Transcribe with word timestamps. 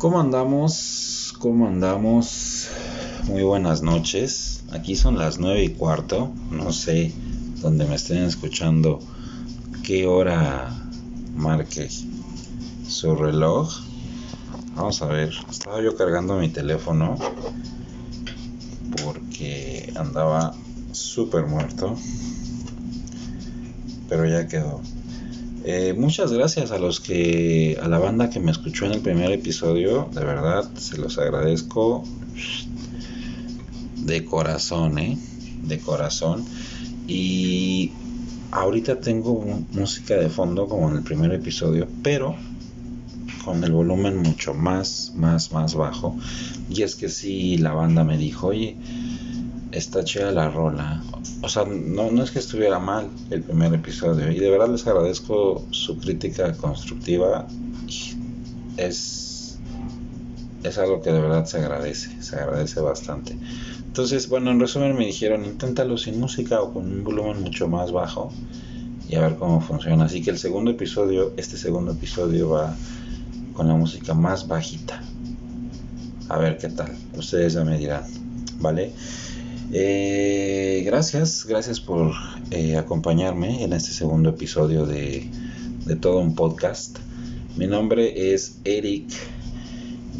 ¿Cómo 0.00 0.18
andamos? 0.18 1.34
¿Cómo 1.40 1.68
andamos? 1.68 2.70
Muy 3.26 3.42
buenas 3.42 3.82
noches. 3.82 4.64
Aquí 4.72 4.96
son 4.96 5.18
las 5.18 5.38
nueve 5.38 5.62
y 5.62 5.68
cuarto. 5.74 6.32
No 6.50 6.72
sé 6.72 7.12
dónde 7.60 7.84
me 7.84 7.96
estén 7.96 8.24
escuchando 8.24 9.00
qué 9.84 10.06
hora 10.06 10.70
marque 11.36 11.90
su 12.88 13.14
reloj. 13.14 13.78
Vamos 14.74 15.02
a 15.02 15.06
ver. 15.06 15.34
Estaba 15.50 15.82
yo 15.82 15.94
cargando 15.94 16.38
mi 16.38 16.48
teléfono 16.48 17.18
porque 19.04 19.92
andaba 19.96 20.54
súper 20.92 21.46
muerto. 21.46 21.94
Pero 24.08 24.24
ya 24.24 24.48
quedó. 24.48 24.80
Eh, 25.72 25.94
muchas 25.96 26.32
gracias 26.32 26.72
a 26.72 26.80
los 26.80 26.98
que, 26.98 27.78
a 27.80 27.86
la 27.86 28.00
banda 28.00 28.28
que 28.28 28.40
me 28.40 28.50
escuchó 28.50 28.86
en 28.86 28.92
el 28.92 29.02
primer 29.02 29.30
episodio, 29.30 30.10
de 30.12 30.24
verdad, 30.24 30.68
se 30.74 30.98
los 30.98 31.16
agradezco 31.16 32.02
de 33.98 34.24
corazón, 34.24 34.98
¿eh? 34.98 35.16
De 35.62 35.78
corazón. 35.78 36.44
Y 37.06 37.92
ahorita 38.50 38.98
tengo 38.98 39.44
música 39.70 40.16
de 40.16 40.28
fondo 40.28 40.66
como 40.66 40.90
en 40.90 40.96
el 40.96 41.02
primer 41.04 41.32
episodio, 41.32 41.86
pero 42.02 42.34
con 43.44 43.62
el 43.62 43.70
volumen 43.70 44.16
mucho 44.16 44.54
más, 44.54 45.12
más, 45.14 45.52
más 45.52 45.76
bajo. 45.76 46.16
Y 46.68 46.82
es 46.82 46.96
que 46.96 47.08
si 47.08 47.58
la 47.58 47.74
banda 47.74 48.02
me 48.02 48.18
dijo, 48.18 48.48
oye, 48.48 48.76
está 49.72 50.04
chida 50.04 50.32
la 50.32 50.50
rola. 50.50 51.02
O 51.42 51.48
sea, 51.48 51.64
no, 51.64 52.10
no 52.10 52.22
es 52.22 52.30
que 52.30 52.38
estuviera 52.38 52.78
mal 52.78 53.08
el 53.30 53.42
primer 53.42 53.72
episodio. 53.74 54.30
Y 54.30 54.38
de 54.38 54.50
verdad 54.50 54.68
les 54.68 54.86
agradezco 54.86 55.64
su 55.70 55.98
crítica 55.98 56.52
constructiva. 56.52 57.46
Es, 58.76 59.58
es 60.62 60.78
algo 60.78 61.00
que 61.02 61.12
de 61.12 61.20
verdad 61.20 61.44
se 61.44 61.58
agradece, 61.58 62.22
se 62.22 62.36
agradece 62.36 62.80
bastante. 62.80 63.36
Entonces, 63.86 64.28
bueno, 64.28 64.50
en 64.50 64.60
resumen 64.60 64.96
me 64.96 65.06
dijeron, 65.06 65.44
inténtalo 65.44 65.98
sin 65.98 66.20
música 66.20 66.60
o 66.60 66.72
con 66.72 66.86
un 66.86 67.02
volumen 67.02 67.42
mucho 67.42 67.68
más 67.68 67.92
bajo 67.92 68.32
y 69.08 69.16
a 69.16 69.20
ver 69.20 69.36
cómo 69.36 69.60
funciona. 69.60 70.04
Así 70.04 70.22
que 70.22 70.30
el 70.30 70.38
segundo 70.38 70.70
episodio, 70.70 71.32
este 71.36 71.56
segundo 71.56 71.92
episodio 71.92 72.50
va 72.50 72.74
con 73.52 73.66
la 73.66 73.74
música 73.74 74.14
más 74.14 74.46
bajita. 74.46 75.02
A 76.28 76.38
ver 76.38 76.58
qué 76.58 76.68
tal. 76.68 76.96
Ustedes 77.16 77.54
ya 77.54 77.64
me 77.64 77.76
dirán, 77.76 78.04
¿vale? 78.60 78.92
Eh, 79.72 80.82
gracias, 80.84 81.46
gracias 81.46 81.78
por 81.78 82.12
eh, 82.50 82.76
acompañarme 82.76 83.62
en 83.62 83.72
este 83.72 83.92
segundo 83.92 84.30
episodio 84.30 84.84
de, 84.84 85.28
de 85.86 85.94
todo 85.94 86.18
un 86.18 86.34
podcast. 86.34 86.98
Mi 87.56 87.68
nombre 87.68 88.34
es 88.34 88.56
Eric 88.64 89.12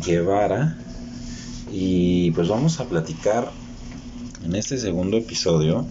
Guevara 0.07 0.79
y 1.73 2.31
pues 2.31 2.47
vamos 2.47 2.79
a 2.79 2.89
platicar 2.89 3.51
en 4.45 4.55
este 4.55 4.79
segundo 4.79 5.17
episodio 5.17 5.85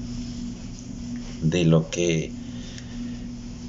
de 1.42 1.66
lo 1.66 1.90
que 1.90 2.32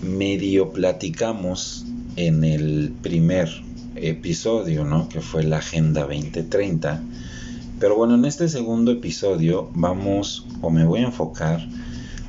medio 0.02 0.70
platicamos 0.70 1.84
en 2.14 2.44
el 2.44 2.92
primer 3.02 3.50
episodio, 3.96 4.84
¿no? 4.84 5.08
Que 5.08 5.20
fue 5.20 5.42
la 5.42 5.58
Agenda 5.58 6.02
2030 6.02 7.02
pero 7.80 7.96
bueno, 7.96 8.14
en 8.14 8.26
este 8.26 8.46
segundo 8.50 8.92
episodio 8.92 9.70
vamos 9.74 10.46
o 10.60 10.68
me 10.68 10.84
voy 10.84 11.00
a 11.00 11.06
enfocar 11.06 11.66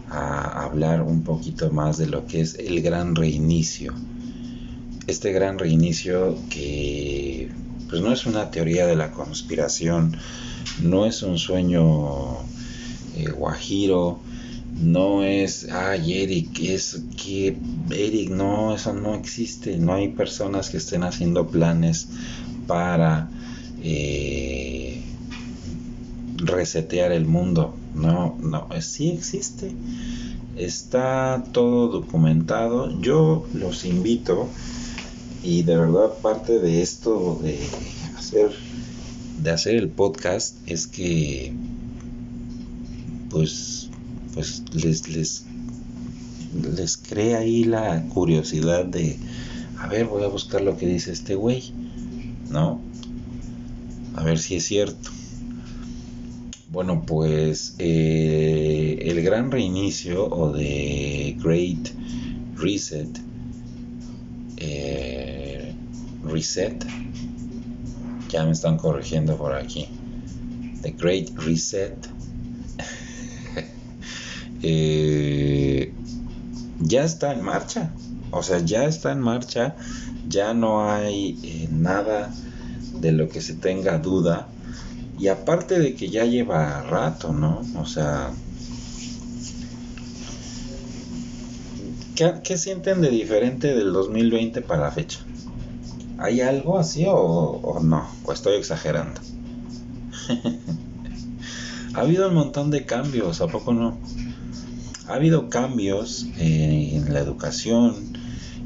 a 0.10 0.64
hablar 0.64 1.02
un 1.02 1.24
poquito 1.24 1.70
más 1.72 1.98
de 1.98 2.08
lo 2.08 2.26
que 2.26 2.40
es 2.40 2.56
el 2.56 2.82
gran 2.82 3.16
reinicio. 3.16 3.94
Este 5.08 5.34
gran 5.34 5.60
reinicio 5.60 6.38
que 6.50 7.50
pues 7.90 8.02
no 8.02 8.14
es 8.14 8.26
una 8.26 8.50
teoría 8.50 8.88
de 8.88 8.96
la 8.96 9.12
conspiración, 9.12 10.16
no 10.82 11.06
es 11.06 11.22
un 11.22 11.38
sueño 11.38 12.38
eh, 13.18 13.30
guajiro, 13.36 14.20
no 14.82 15.26
es, 15.26 15.70
ay 15.70 16.24
Eric, 16.24 16.60
es 16.62 17.04
que 17.22 17.58
Eric, 17.90 18.30
no, 18.30 18.74
eso 18.74 18.94
no 18.94 19.16
existe, 19.16 19.78
no 19.78 19.96
hay 19.96 20.08
personas 20.08 20.70
que 20.70 20.78
estén 20.78 21.04
haciendo 21.04 21.48
planes 21.48 22.08
para... 22.68 23.30
Eh, 23.84 25.11
resetear 26.46 27.12
el 27.12 27.26
mundo. 27.26 27.76
No, 27.96 28.38
no, 28.40 28.68
sí 28.82 29.12
existe. 29.12 29.72
Está 30.56 31.44
todo 31.52 31.88
documentado. 31.88 33.00
Yo 33.02 33.46
los 33.54 33.86
invito 33.86 34.50
y 35.44 35.64
de 35.64 35.78
verdad 35.78 36.14
parte 36.22 36.60
de 36.60 36.82
esto 36.82 37.40
de 37.42 37.60
hacer 38.18 38.52
de 39.42 39.50
hacer 39.50 39.76
el 39.76 39.90
podcast 39.90 40.56
es 40.68 40.86
que 40.86 41.52
pues 43.32 43.90
pues 44.36 44.64
les 44.74 45.08
les 45.10 45.46
les 46.76 46.98
crea 46.98 47.40
ahí 47.40 47.64
la 47.64 48.04
curiosidad 48.10 48.86
de 48.86 49.18
a 49.80 49.88
ver 49.88 50.06
voy 50.06 50.24
a 50.24 50.28
buscar 50.28 50.62
lo 50.62 50.78
que 50.78 50.86
dice 50.86 51.12
este 51.12 51.34
güey 51.34 51.74
no 52.52 52.80
a 54.16 54.24
ver 54.24 54.38
si 54.38 54.58
es 54.58 54.66
cierto 54.66 55.10
bueno, 56.72 57.04
pues 57.06 57.76
eh, 57.80 58.98
el 59.02 59.22
gran 59.22 59.52
reinicio 59.52 60.26
o 60.26 60.54
de 60.54 61.36
Great 61.38 61.90
Reset, 62.56 63.10
eh, 64.56 65.76
Reset, 66.24 66.86
ya 68.30 68.46
me 68.46 68.52
están 68.52 68.78
corrigiendo 68.78 69.36
por 69.36 69.54
aquí, 69.54 69.90
The 70.82 70.92
Great 70.92 71.32
Reset, 71.36 72.08
eh, 74.64 75.92
ya 76.80 77.04
está 77.04 77.34
en 77.34 77.44
marcha, 77.44 77.92
o 78.32 78.42
sea, 78.44 78.60
ya 78.60 78.86
está 78.86 79.12
en 79.12 79.20
marcha, 79.20 79.76
ya 80.30 80.54
no 80.54 80.90
hay 80.90 81.68
nada 81.70 82.34
de 83.02 83.12
lo 83.12 83.28
que 83.28 83.42
se 83.42 83.56
tenga 83.56 83.98
duda 83.98 84.48
y 85.22 85.28
aparte 85.28 85.78
de 85.78 85.94
que 85.94 86.10
ya 86.10 86.26
lleva 86.26 86.82
rato, 86.82 87.32
¿no? 87.32 87.62
O 87.78 87.86
sea, 87.86 88.32
¿qué, 92.16 92.58
sienten 92.58 93.02
de 93.02 93.12
diferente 93.12 93.76
del 93.76 93.94
2020 93.94 94.64
para 94.64 94.82
la 94.82 94.92
fecha? 94.92 95.20
¿Hay 96.18 96.42
algo 96.42 96.80
así 96.80 97.06
o, 97.08 97.80
no? 97.84 98.08
¿O 98.26 98.34
estoy 98.34 98.56
exagerando? 98.56 99.22
ha 101.94 102.00
habido 102.00 102.28
un 102.28 102.34
montón 102.34 102.72
de 102.72 102.88
cambios, 102.88 103.42
¿a 103.42 103.48
poco 103.48 103.74
no? 103.74 104.00
Ha 105.08 105.14
habido 105.14 105.50
cambios 105.50 106.26
en 106.40 107.14
la 107.14 107.20
educación, 107.20 108.18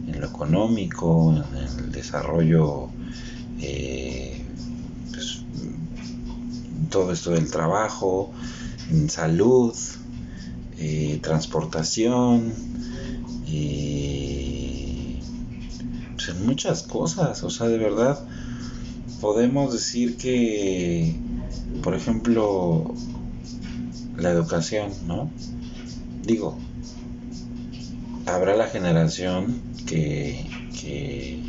en 0.07 0.21
lo 0.21 0.27
económico, 0.27 1.33
en 1.33 1.83
el 1.83 1.91
desarrollo 1.91 2.87
eh, 3.59 4.44
todo 6.95 7.11
esto 7.11 7.31
del 7.31 7.51
trabajo, 7.51 8.31
en 8.89 9.09
salud, 9.09 9.75
eh, 10.77 11.19
transportación, 11.21 12.53
eh, 13.49 15.19
en 16.29 16.45
muchas 16.45 16.83
cosas, 16.83 17.43
o 17.43 17.49
sea, 17.49 17.67
de 17.67 17.77
verdad 17.77 18.25
podemos 19.19 19.73
decir 19.73 20.15
que, 20.15 21.19
por 21.83 21.95
ejemplo, 21.95 22.95
la 24.17 24.31
educación, 24.31 24.93
¿no? 25.05 25.29
Digo, 26.23 26.57
habrá 28.25 28.55
la 28.55 28.67
generación 28.67 29.61
que, 29.85 30.47
que, 30.79 31.43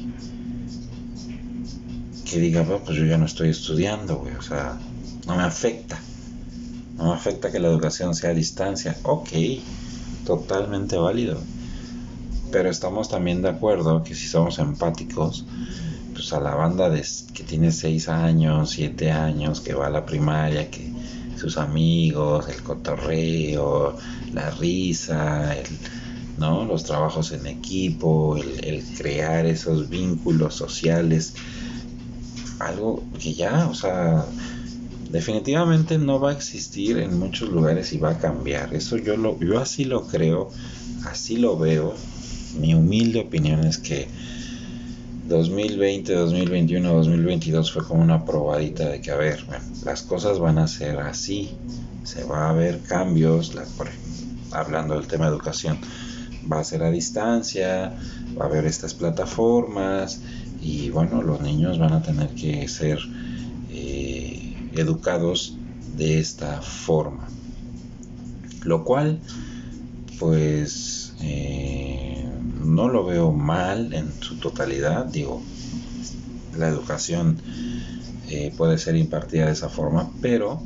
que 2.28 2.40
diga, 2.40 2.64
pues 2.64 2.98
yo 2.98 3.04
ya 3.04 3.16
no 3.16 3.26
estoy 3.26 3.50
estudiando, 3.50 4.16
güey, 4.16 4.34
o 4.34 4.42
sea, 4.42 4.76
no 5.26 5.36
me 5.36 5.42
afecta. 5.42 5.98
No 6.96 7.06
me 7.06 7.14
afecta 7.14 7.50
que 7.50 7.58
la 7.58 7.68
educación 7.68 8.14
sea 8.14 8.30
a 8.30 8.34
distancia. 8.34 8.96
Ok, 9.02 9.30
totalmente 10.24 10.96
válido. 10.96 11.38
Pero 12.50 12.70
estamos 12.70 13.08
también 13.08 13.42
de 13.42 13.50
acuerdo 13.50 14.02
que 14.02 14.14
si 14.14 14.28
somos 14.28 14.58
empáticos, 14.58 15.44
pues 16.14 16.32
a 16.32 16.40
la 16.40 16.54
banda 16.54 16.90
que 17.34 17.42
tiene 17.42 17.72
6 17.72 18.08
años, 18.08 18.70
7 18.70 19.10
años, 19.10 19.60
que 19.60 19.74
va 19.74 19.88
a 19.88 19.90
la 19.90 20.06
primaria, 20.06 20.70
que 20.70 20.90
sus 21.36 21.58
amigos, 21.58 22.48
el 22.48 22.62
cotorreo, 22.62 23.96
la 24.32 24.50
risa, 24.52 25.54
¿no? 26.38 26.64
los 26.64 26.84
trabajos 26.84 27.32
en 27.32 27.46
equipo, 27.46 28.36
el, 28.36 28.64
el 28.64 28.84
crear 28.96 29.44
esos 29.44 29.88
vínculos 29.88 30.54
sociales, 30.54 31.34
algo 32.58 33.04
que 33.18 33.34
ya, 33.34 33.68
o 33.68 33.74
sea, 33.74 34.24
definitivamente 35.16 35.96
no 35.96 36.20
va 36.20 36.28
a 36.28 36.32
existir 36.34 36.98
en 36.98 37.18
muchos 37.18 37.48
lugares 37.48 37.90
y 37.94 37.98
va 37.98 38.10
a 38.10 38.18
cambiar. 38.18 38.74
Eso 38.74 38.98
yo 38.98 39.16
lo, 39.16 39.40
yo 39.40 39.58
así 39.58 39.86
lo 39.86 40.06
creo, 40.06 40.50
así 41.06 41.38
lo 41.38 41.56
veo. 41.58 41.94
Mi 42.60 42.74
humilde 42.74 43.20
opinión 43.20 43.64
es 43.64 43.78
que 43.78 44.08
2020, 45.26 46.12
2021, 46.12 46.92
2022 46.92 47.72
fue 47.72 47.84
como 47.86 48.02
una 48.02 48.26
probadita 48.26 48.90
de 48.90 49.00
que, 49.00 49.10
a 49.10 49.16
ver, 49.16 49.42
las 49.86 50.02
cosas 50.02 50.38
van 50.38 50.58
a 50.58 50.68
ser 50.68 50.98
así, 50.98 51.56
se 52.04 52.24
va 52.24 52.50
a 52.50 52.52
ver 52.52 52.80
cambios, 52.82 53.54
hablando 54.52 54.96
del 54.96 55.06
tema 55.06 55.24
de 55.24 55.32
educación, 55.32 55.78
va 56.50 56.60
a 56.60 56.64
ser 56.64 56.82
a 56.82 56.90
distancia, 56.90 57.94
va 58.38 58.44
a 58.44 58.48
haber 58.48 58.66
estas 58.66 58.92
plataformas 58.92 60.20
y 60.60 60.90
bueno, 60.90 61.22
los 61.22 61.40
niños 61.40 61.78
van 61.78 61.94
a 61.94 62.02
tener 62.02 62.28
que 62.34 62.68
ser 62.68 62.98
educados 64.78 65.56
de 65.96 66.18
esta 66.18 66.60
forma. 66.62 67.28
Lo 68.64 68.84
cual, 68.84 69.20
pues, 70.18 71.14
eh, 71.20 72.24
no 72.64 72.88
lo 72.88 73.04
veo 73.04 73.32
mal 73.32 73.92
en 73.94 74.10
su 74.20 74.36
totalidad, 74.36 75.06
digo, 75.06 75.42
la 76.58 76.68
educación 76.68 77.38
eh, 78.28 78.52
puede 78.56 78.78
ser 78.78 78.96
impartida 78.96 79.46
de 79.46 79.52
esa 79.52 79.68
forma, 79.68 80.10
pero 80.20 80.60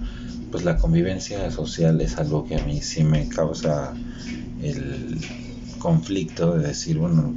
pues 0.50 0.64
la 0.64 0.78
convivencia 0.78 1.50
social 1.50 2.00
es 2.00 2.16
algo 2.16 2.44
que 2.46 2.56
a 2.56 2.64
mí 2.64 2.80
sí 2.80 3.04
me 3.04 3.28
causa 3.28 3.94
el 4.62 5.18
conflicto 5.78 6.56
de 6.56 6.68
decir, 6.68 6.98
bueno, 6.98 7.34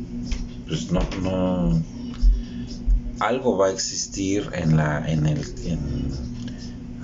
pues 0.67 0.91
no, 0.91 1.01
no, 1.21 1.81
algo 3.19 3.57
va 3.57 3.67
a 3.67 3.71
existir 3.71 4.49
en 4.53 4.77
la, 4.77 5.09
en 5.09 5.27
el, 5.27 5.39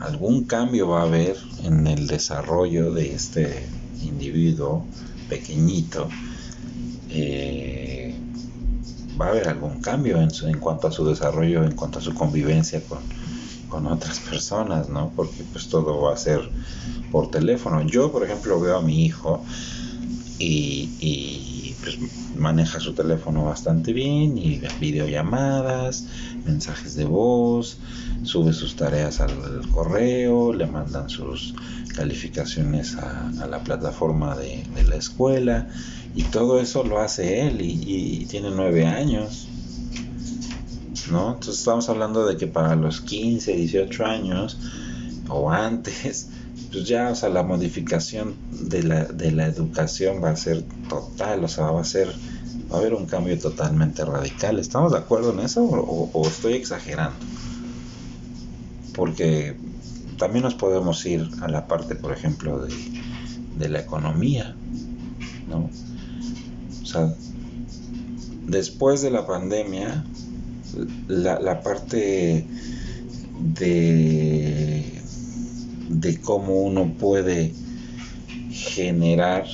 algún 0.01 0.45
cambio 0.45 0.89
va 0.89 1.01
a 1.01 1.03
haber 1.03 1.37
en 1.63 1.87
el 1.87 2.07
desarrollo 2.07 2.93
de 2.93 3.13
este 3.13 3.67
individuo 4.03 4.85
pequeñito 5.27 6.09
eh, 7.09 8.15
va 9.19 9.27
a 9.27 9.29
haber 9.29 9.49
algún 9.49 9.81
cambio 9.81 10.21
en, 10.21 10.29
en, 10.43 10.59
cuanto 10.59 10.87
a 10.87 10.91
su 10.91 11.05
desarrollo, 11.05 11.63
en 11.63 11.75
cuanto 11.75 11.99
a 11.99 12.01
su 12.01 12.13
convivencia 12.13 12.81
con, 12.87 12.99
con 13.67 13.87
otras 13.87 14.19
personas, 14.19 14.89
¿no? 14.89 15.11
Porque 15.15 15.43
pues 15.51 15.67
todo 15.67 16.01
va 16.01 16.13
a 16.13 16.17
ser 16.17 16.41
por 17.11 17.29
teléfono. 17.29 17.81
Yo, 17.81 18.11
por 18.11 18.23
ejemplo, 18.23 18.59
veo 18.59 18.77
a 18.77 18.81
mi 18.81 19.05
hijo 19.05 19.43
y 20.37 21.58
pues, 21.81 21.97
maneja 22.37 22.79
su 22.79 22.93
teléfono 22.93 23.45
bastante 23.45 23.93
bien 23.93 24.37
y 24.37 24.61
videollamadas, 24.79 26.05
mensajes 26.45 26.95
de 26.95 27.05
voz, 27.05 27.77
sube 28.23 28.53
sus 28.53 28.75
tareas 28.75 29.19
al 29.21 29.67
correo, 29.71 30.53
le 30.53 30.65
mandan 30.65 31.09
sus 31.09 31.53
calificaciones 31.95 32.95
a, 32.95 33.47
la 33.47 33.59
plataforma 33.59 34.35
de, 34.35 34.63
la 34.87 34.95
escuela 34.95 35.67
y 36.15 36.23
todo 36.23 36.59
eso 36.59 36.83
lo 36.83 36.99
hace 36.99 37.47
él 37.47 37.61
y, 37.61 38.25
tiene 38.25 38.51
nueve 38.51 38.85
años. 38.85 39.47
¿no? 41.11 41.29
Entonces 41.33 41.59
estamos 41.59 41.89
hablando 41.89 42.27
de 42.27 42.37
que 42.37 42.45
para 42.45 42.75
los 42.75 43.01
15, 43.01 43.53
18 43.53 44.05
años 44.05 44.57
o 45.27 45.49
antes, 45.51 46.29
pues 46.71 46.85
ya, 46.85 47.09
o 47.09 47.15
sea, 47.15 47.29
la 47.29 47.43
modificación 47.43 48.35
de 48.51 48.83
la, 48.83 49.05
de 49.05 49.31
la 49.31 49.47
educación 49.47 50.23
va 50.23 50.31
a 50.31 50.35
ser 50.35 50.63
total, 50.87 51.43
o 51.43 51.47
sea, 51.47 51.71
va 51.71 51.81
a 51.81 51.85
ser, 51.85 52.09
va 52.71 52.77
a 52.77 52.79
haber 52.79 52.93
un 52.93 53.05
cambio 53.05 53.37
totalmente 53.39 54.05
radical. 54.05 54.59
¿Estamos 54.59 54.91
de 54.91 54.99
acuerdo 54.99 55.33
en 55.33 55.39
eso 55.39 55.63
o 55.63 56.27
estoy 56.27 56.53
exagerando? 56.53 57.17
Porque 58.93 59.55
también 60.19 60.43
nos 60.43 60.53
podemos 60.53 61.03
ir 61.05 61.27
a 61.41 61.47
la 61.47 61.65
parte, 61.65 61.95
por 61.95 62.11
ejemplo, 62.11 62.59
de, 63.57 63.69
la 63.69 63.79
economía, 63.79 64.55
¿no? 65.49 65.69
O 66.81 66.85
sea, 66.85 67.13
después 68.45 69.01
de 69.01 69.11
la 69.11 69.25
pandemia, 69.25 70.03
la, 71.07 71.61
parte 71.61 72.45
de, 73.39 75.01
de 75.89 76.19
cómo 76.21 76.61
uno 76.61 76.93
puede 76.97 77.53
generar 78.51 79.45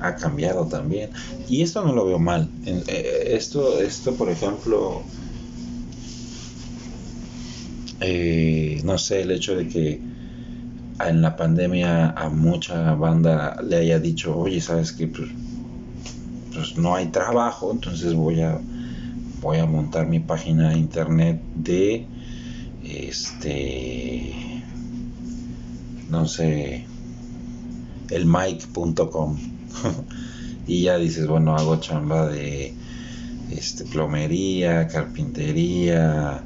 ha 0.00 0.14
cambiado 0.14 0.66
también. 0.66 1.10
Y 1.48 1.62
esto 1.62 1.84
no 1.84 1.92
lo 1.92 2.06
veo 2.06 2.18
mal. 2.18 2.48
Eh, 2.64 3.32
esto, 3.32 3.80
esto 3.80 4.14
por 4.14 4.30
ejemplo, 4.30 5.02
eh, 8.00 8.80
no 8.84 8.98
sé, 8.98 9.22
el 9.22 9.30
hecho 9.32 9.56
de 9.56 9.68
que 9.68 10.00
en 11.04 11.22
la 11.22 11.36
pandemia 11.36 12.10
a 12.10 12.28
mucha 12.28 12.94
banda 12.94 13.60
le 13.62 13.76
haya 13.76 13.98
dicho, 13.98 14.36
oye, 14.36 14.60
sabes 14.60 14.92
que 14.92 15.06
pues, 15.08 15.28
pues, 16.54 16.76
no 16.76 16.94
hay 16.94 17.06
trabajo, 17.06 17.70
entonces 17.72 18.14
voy 18.14 18.40
a 18.40 18.60
voy 19.40 19.58
a 19.58 19.66
montar 19.66 20.08
mi 20.08 20.18
página 20.18 20.70
de 20.70 20.78
internet 20.78 21.40
de 21.54 22.06
este 22.82 24.34
no 26.08 26.26
sé 26.26 26.86
el 28.10 28.26
mic.com 28.26 29.36
y 30.66 30.82
ya 30.82 30.98
dices 30.98 31.26
bueno 31.26 31.56
hago 31.56 31.76
chamba 31.76 32.26
de 32.26 32.74
este 33.50 33.84
plomería 33.84 34.88
carpintería 34.88 36.42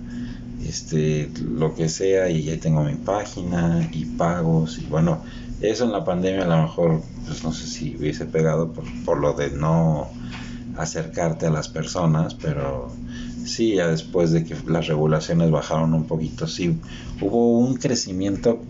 este, 0.67 1.31
lo 1.41 1.75
que 1.75 1.89
sea 1.89 2.31
y 2.31 2.45
ya 2.45 2.59
tengo 2.59 2.85
mi 2.85 2.95
página 2.95 3.89
y 3.93 4.05
pagos 4.05 4.79
y 4.79 4.87
bueno, 4.87 5.23
eso 5.61 5.85
en 5.85 5.93
la 5.93 6.05
pandemia 6.05 6.45
a 6.45 6.49
lo 6.49 6.63
mejor, 6.63 7.03
pues 7.27 7.45
no 7.45 7.53
sé 7.53 7.67
si 7.67 7.97
hubiese 7.97 8.27
pegado 8.27 8.73
por, 9.05 9.19
lo 9.19 9.33
de 9.33 9.51
no 9.51 10.09
acercarte 10.77 11.47
a 11.47 11.51
las 11.51 11.69
personas, 11.69 12.35
pero 12.35 12.91
sí, 13.45 13.75
ya 13.75 13.89
después 13.89 14.31
de 14.33 14.45
que 14.45 14.57
las 14.67 14.87
regulaciones 14.87 15.51
bajaron 15.51 15.95
un 15.95 16.05
poquito, 16.05 16.47
sí, 16.47 16.79
hubo 17.21 17.59
un 17.59 17.75
crecimiento 17.75 18.61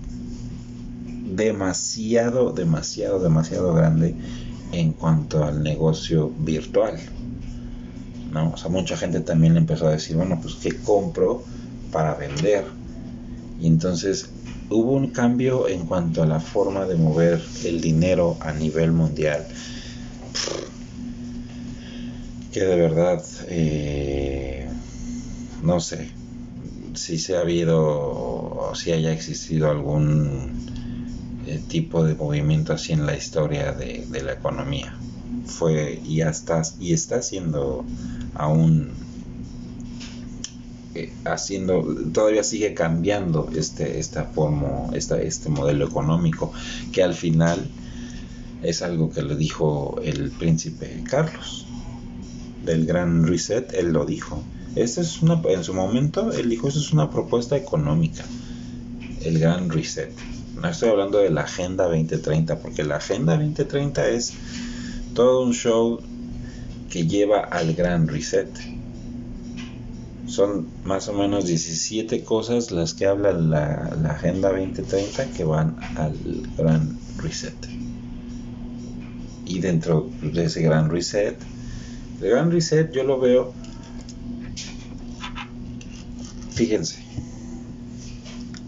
demasiado, 1.45 2.53
demasiado, 2.53 3.19
demasiado 3.19 3.75
grande 3.75 4.15
en 4.73 4.93
cuanto 4.93 5.45
al 5.45 5.63
negocio 5.63 6.31
virtual. 6.39 6.99
¿no? 8.33 8.53
O 8.53 8.57
sea, 8.57 8.71
mucha 8.71 8.97
gente 8.97 9.21
también 9.21 9.57
empezó 9.57 9.89
a 9.89 9.93
decir, 9.93 10.17
bueno, 10.17 10.39
pues 10.41 10.55
¿qué 10.55 10.77
compro? 10.77 11.45
para 11.93 12.15
vender. 12.15 12.65
Y 13.61 13.69
entonces 13.69 14.31
hubo 14.71 14.93
un 14.93 15.11
cambio 15.11 15.69
en 15.69 15.87
cuanto 15.87 16.23
a 16.23 16.27
la 16.27 16.41
forma 16.41 16.87
de 16.87 16.97
mover 16.97 17.41
el 17.65 17.81
dinero 17.81 18.37
a 18.41 18.53
nivel 18.53 18.91
mundial. 18.91 19.47
Que 22.51 22.61
de 22.61 22.77
verdad, 22.77 23.23
eh, 23.49 24.69
no 25.63 25.79
sé 25.79 26.09
si 26.95 27.19
se 27.19 27.37
ha 27.37 27.41
habido 27.41 27.81
o 27.81 28.75
si 28.75 28.93
haya 28.93 29.13
existido 29.13 29.71
algún 29.71 30.51
tipo 31.59 32.05
de 32.05 32.15
movimiento 32.15 32.73
así 32.73 32.93
en 32.93 33.07
la 33.07 33.17
historia 33.17 33.73
de, 33.73 34.07
de 34.09 34.23
la 34.23 34.33
economía. 34.33 34.97
Fue 35.47 36.01
y, 36.05 36.21
hasta, 36.21 36.63
y 36.79 36.93
está 36.93 37.23
siendo 37.23 37.85
aún 38.35 38.91
eh, 40.95 41.11
haciendo, 41.25 41.83
todavía 42.13 42.45
sigue 42.45 42.75
cambiando 42.75 43.49
este, 43.57 43.99
esta 43.99 44.25
forma, 44.25 44.91
esta, 44.93 45.21
este 45.23 45.49
modelo 45.49 45.87
económico, 45.87 46.53
que 46.93 47.03
al 47.03 47.15
final 47.15 47.67
es 48.63 48.83
algo 48.83 49.11
que 49.11 49.23
lo 49.23 49.35
dijo 49.35 50.01
el 50.05 50.31
príncipe 50.31 51.03
Carlos 51.09 51.67
del 52.65 52.85
gran 52.85 53.27
reset, 53.27 53.73
él 53.73 53.93
lo 53.93 54.05
dijo. 54.05 54.43
Esta 54.77 55.01
es 55.01 55.23
una, 55.23 55.41
en 55.49 55.65
su 55.65 55.75
momento, 55.75 56.31
él 56.31 56.51
dijo, 56.51 56.69
eso 56.69 56.79
es 56.79 56.93
una 56.93 57.11
propuesta 57.11 57.57
económica, 57.57 58.25
el 59.23 59.39
gran 59.39 59.71
reset. 59.71 60.13
No 60.63 60.69
estoy 60.69 60.91
hablando 60.91 61.19
de 61.19 61.31
la 61.31 61.43
Agenda 61.43 61.85
2030, 61.85 62.61
porque 62.61 62.85
la 62.85 62.97
Agenda 62.97 63.37
2030 63.37 64.09
es 64.09 64.33
todo 65.13 65.43
un 65.43 65.53
show 65.53 66.01
que 66.89 67.07
lleva 67.07 67.41
al 67.41 67.75
gran 67.75 68.09
reset 68.09 68.49
son 70.33 70.67
más 70.85 71.09
o 71.09 71.13
menos 71.13 71.45
17 71.45 72.25
cosas 72.25 72.71
las 72.71 72.95
que 72.95 73.07
habla 73.07 73.33
la, 73.33 74.11
Agenda 74.11 74.49
2030 74.49 75.27
que 75.33 75.45
van 75.45 75.77
al 75.97 76.17
gran 76.57 76.99
reset. 77.19 77.55
Y 79.45 79.61
dentro 79.61 80.11
de 80.23 80.45
ese 80.47 80.63
gran 80.63 80.89
reset, 80.89 81.37
el 82.23 82.31
gran 82.31 82.51
reset 82.51 82.91
yo 82.93 83.05
lo 83.05 83.21
veo, 83.21 83.53
fíjense, 86.53 87.05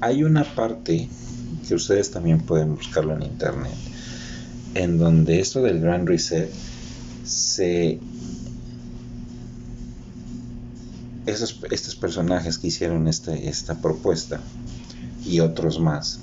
hay 0.03 0.23
una 0.23 0.45
parte 0.45 1.09
que 1.65 1.75
ustedes 1.75 2.11
también 2.11 2.41
pueden 2.41 2.77
buscarlo 2.77 3.15
en 3.15 3.23
internet, 3.23 3.75
en 4.75 4.99
donde 4.99 5.41
esto 5.41 5.63
del 5.63 5.81
gran 5.81 6.07
reset 6.07 6.51
se 7.25 8.01
estos 11.27 11.97
personajes 11.97 12.59
que 12.59 12.67
hicieron 12.67 13.09
este, 13.09 13.49
esta 13.49 13.81
propuesta 13.81 14.41
y 15.25 15.41
otros 15.41 15.81
más 15.81 16.21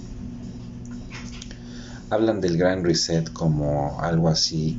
hablan 2.12 2.42
del 2.42 2.58
gran 2.58 2.84
reset 2.84 3.32
como 3.32 4.00
algo 4.02 4.28
así. 4.28 4.78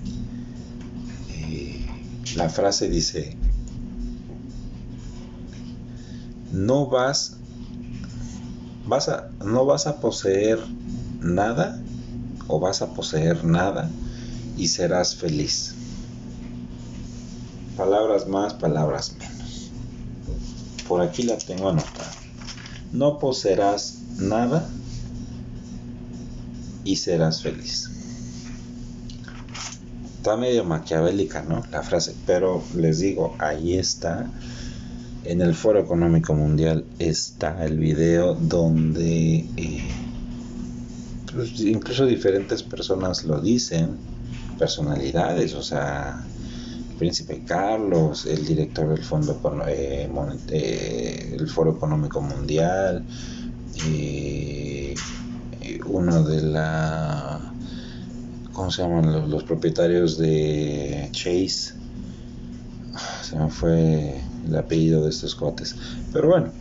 Eh, 1.30 1.86
la 2.36 2.50
frase 2.50 2.88
dice, 2.88 3.36
no 6.52 6.86
vas, 6.86 7.38
no 9.44 9.64
vas 9.64 9.86
a 9.86 10.00
poseer 10.00 10.58
nada 11.20 11.80
o 12.48 12.60
vas 12.60 12.82
a 12.82 12.92
poseer 12.94 13.44
nada 13.44 13.88
y 14.58 14.68
serás 14.68 15.16
feliz. 15.16 15.74
Palabras 17.76 18.28
más, 18.28 18.54
palabras 18.54 19.14
menos. 19.18 19.70
Por 20.86 21.00
aquí 21.00 21.22
la 21.22 21.38
tengo 21.38 21.70
anotada. 21.70 22.12
No 22.92 23.18
poseerás 23.18 23.98
nada 24.18 24.68
y 26.84 26.96
serás 26.96 27.42
feliz. 27.42 27.88
Está 30.18 30.36
medio 30.36 30.64
maquiavélica, 30.64 31.42
¿no? 31.42 31.62
La 31.72 31.82
frase, 31.82 32.14
pero 32.26 32.62
les 32.76 32.98
digo, 32.98 33.34
ahí 33.38 33.76
está. 33.76 34.26
En 35.24 35.40
el 35.40 35.54
Foro 35.54 35.80
Económico 35.80 36.34
Mundial 36.34 36.84
está 36.98 37.64
el 37.64 37.78
video 37.78 38.34
donde 38.34 39.46
eh, 39.56 39.88
pues, 41.32 41.60
incluso 41.60 42.06
diferentes 42.06 42.62
personas 42.62 43.24
lo 43.24 43.40
dicen, 43.40 43.96
personalidades, 44.58 45.54
o 45.54 45.62
sea, 45.62 46.24
el 46.90 46.96
príncipe 46.96 47.42
Carlos, 47.46 48.26
el 48.26 48.44
director 48.44 48.88
del 48.88 49.02
Fondo 49.02 49.40
eh, 49.66 50.10
eh, 50.48 51.36
el 51.38 51.48
Foro 51.48 51.72
Económico 51.72 52.20
Mundial, 52.20 53.04
eh, 53.86 54.94
uno 55.86 56.22
de 56.22 56.42
la 56.42 57.52
¿cómo 58.52 58.70
se 58.70 58.82
llaman 58.82 59.30
los, 59.30 59.44
propietarios 59.44 60.18
de 60.18 61.08
Chase? 61.12 61.74
Ah, 62.94 63.22
se 63.22 63.36
me 63.36 63.48
fue 63.48 64.20
el 64.46 64.56
apellido 64.56 65.04
de 65.04 65.10
estos 65.10 65.34
cotes. 65.34 65.76
Pero 66.12 66.28
bueno, 66.28 66.52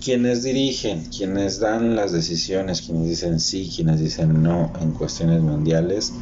quienes 0.00 0.42
dirigen, 0.42 1.04
quienes 1.06 1.60
dan 1.60 1.96
las 1.96 2.12
decisiones, 2.12 2.82
quienes 2.82 3.08
dicen 3.08 3.40
sí, 3.40 3.70
quienes 3.74 4.00
dicen 4.00 4.42
no 4.42 4.72
en 4.80 4.92
cuestiones 4.92 5.42
mundiales, 5.42 6.12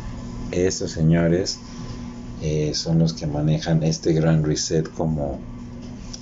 estos 0.50 0.92
señores 0.92 1.58
eh, 2.42 2.72
son 2.74 2.98
los 2.98 3.12
que 3.12 3.26
manejan 3.26 3.82
este 3.82 4.12
gran 4.12 4.44
reset 4.44 4.88
como, 4.92 5.38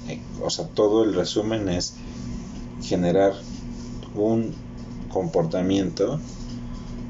eh, 0.08 0.20
o 0.42 0.50
sea, 0.50 0.66
todo 0.66 1.04
el 1.04 1.14
resumen 1.14 1.68
es 1.68 1.94
generar 2.82 3.32
un 4.14 4.52
comportamiento 5.08 6.20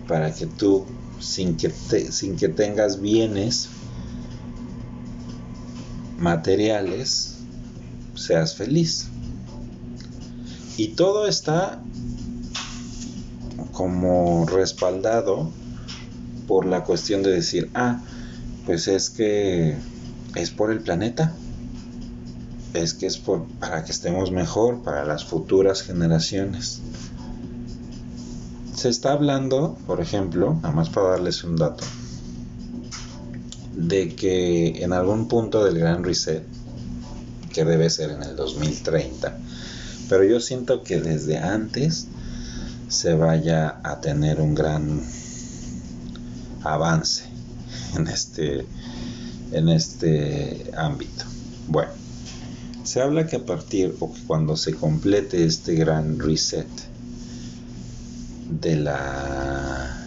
para 0.09 0.35
que 0.35 0.47
tú, 0.47 0.85
sin 1.21 1.57
que, 1.57 1.71
sin 1.71 2.37
que 2.37 2.49
tengas 2.49 3.01
bienes 3.01 3.69
materiales, 6.19 7.34
seas 8.15 8.55
feliz. 8.55 9.09
Y 10.77 10.89
todo 10.89 11.27
está 11.27 11.81
como 13.73 14.47
respaldado 14.47 15.51
por 16.47 16.67
la 16.67 16.85
cuestión 16.85 17.23
de 17.23 17.31
decir, 17.31 17.71
ah, 17.75 18.01
pues 18.67 18.89
es 18.89 19.11
que 19.11 19.77
es 20.35 20.51
por 20.51 20.71
el 20.71 20.81
planeta, 20.81 21.35
es 22.73 22.95
que 22.95 23.07
es 23.07 23.19
por, 23.19 23.47
para 23.61 23.85
que 23.85 23.93
estemos 23.93 24.31
mejor, 24.31 24.83
para 24.83 25.05
las 25.05 25.25
futuras 25.25 25.83
generaciones. 25.83 26.81
Se 28.75 28.89
está 28.89 29.13
hablando, 29.13 29.77
por 29.87 30.01
ejemplo, 30.01 30.55
nada 30.55 30.73
más 30.73 30.91
para 30.91 31.11
darles 31.11 31.45
un 31.45 31.57
dato, 31.57 31.85
de 33.77 34.15
que 34.15 34.83
en 34.83 34.93
algún 34.93 35.29
punto 35.29 35.65
del 35.65 35.79
Gran 35.79 36.03
Reset, 36.03 36.45
que 37.55 37.65
debe 37.65 37.89
ser 37.89 38.11
en 38.11 38.23
el 38.23 38.37
2030, 38.37 39.39
pero 40.09 40.25
yo 40.25 40.41
siento 40.41 40.83
que 40.83 41.01
desde 41.01 41.39
antes 41.39 42.09
se 42.89 43.15
vaya 43.15 43.79
a 43.83 44.01
tener 44.01 44.41
un 44.41 44.55
gran 44.55 45.03
avance 46.63 47.25
en 47.97 48.09
este 48.09 48.67
en 49.53 49.69
este 49.69 50.71
ámbito. 50.77 51.25
Bueno, 51.69 51.93
se 52.83 53.01
habla 53.01 53.27
que 53.27 53.37
a 53.37 53.47
partir 53.47 53.95
o 54.01 54.13
que 54.13 54.21
cuando 54.27 54.57
se 54.57 54.75
complete 54.75 55.45
este 55.45 55.75
gran 55.75 56.19
reset 56.19 56.67
de 58.61 58.77
la 58.77 60.01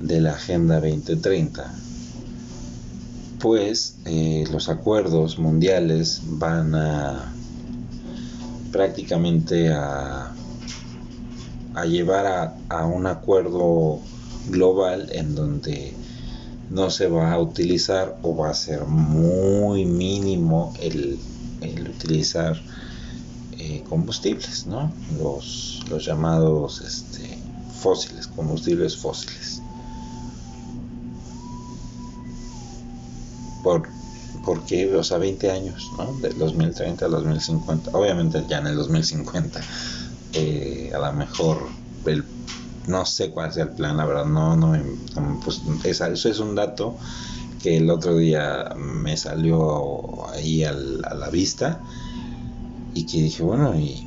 de 0.00 0.20
la 0.20 0.32
Agenda 0.32 0.76
2030, 0.80 1.87
pues 3.38 3.96
los 4.50 4.68
acuerdos 4.68 5.38
mundiales 5.38 6.22
van 6.24 6.74
a 6.74 7.32
prácticamente 8.72 9.72
a, 9.72 10.32
a 11.74 11.84
llevar 11.84 12.26
a, 12.26 12.56
a, 12.68 12.86
un 12.86 13.06
acuerdo 13.06 14.00
global 14.48 15.08
en 15.12 15.34
donde 15.34 15.94
no 16.70 16.90
se 16.90 17.08
va 17.08 17.32
a 17.32 17.40
utilizar 17.40 18.18
o 18.22 18.36
va 18.36 18.50
a 18.50 18.54
ser 18.54 18.84
muy 18.84 19.84
mínimo 19.86 20.74
el, 20.80 21.18
el 21.60 21.88
utilizar 21.88 22.60
eh, 23.58 23.82
combustibles, 23.88 24.66
¿no? 24.66 24.92
Los, 25.20 25.82
los 25.88 26.04
llamados 26.04 26.80
este, 26.80 27.38
fósiles, 27.80 28.26
combustibles 28.28 28.96
fósiles. 28.96 29.62
Por 33.68 33.82
porque, 34.42 34.94
o 34.96 35.02
sea, 35.02 35.18
20 35.18 35.50
años, 35.50 35.90
¿no? 35.98 36.14
Del 36.22 36.38
2030 36.38 37.04
al 37.04 37.10
2050. 37.10 37.90
Obviamente 37.92 38.42
ya 38.48 38.58
en 38.58 38.68
el 38.68 38.76
2050, 38.76 39.60
eh, 40.32 40.90
a 40.94 40.98
lo 40.98 41.12
mejor, 41.12 41.68
el, 42.06 42.24
no 42.86 43.04
sé 43.04 43.30
cuál 43.30 43.52
sea 43.52 43.64
el 43.64 43.70
plan, 43.70 43.98
la 43.98 44.06
verdad, 44.06 44.24
no, 44.24 44.56
no, 44.56 44.72
pues, 45.44 45.60
eso 45.84 46.28
es 46.30 46.38
un 46.38 46.54
dato 46.54 46.96
que 47.62 47.76
el 47.76 47.90
otro 47.90 48.16
día 48.16 48.74
me 48.76 49.18
salió 49.18 50.30
ahí 50.30 50.64
a 50.64 50.72
la 50.72 51.28
vista 51.30 51.82
y 52.94 53.04
que 53.04 53.18
dije, 53.18 53.42
bueno, 53.42 53.78
y 53.78 54.02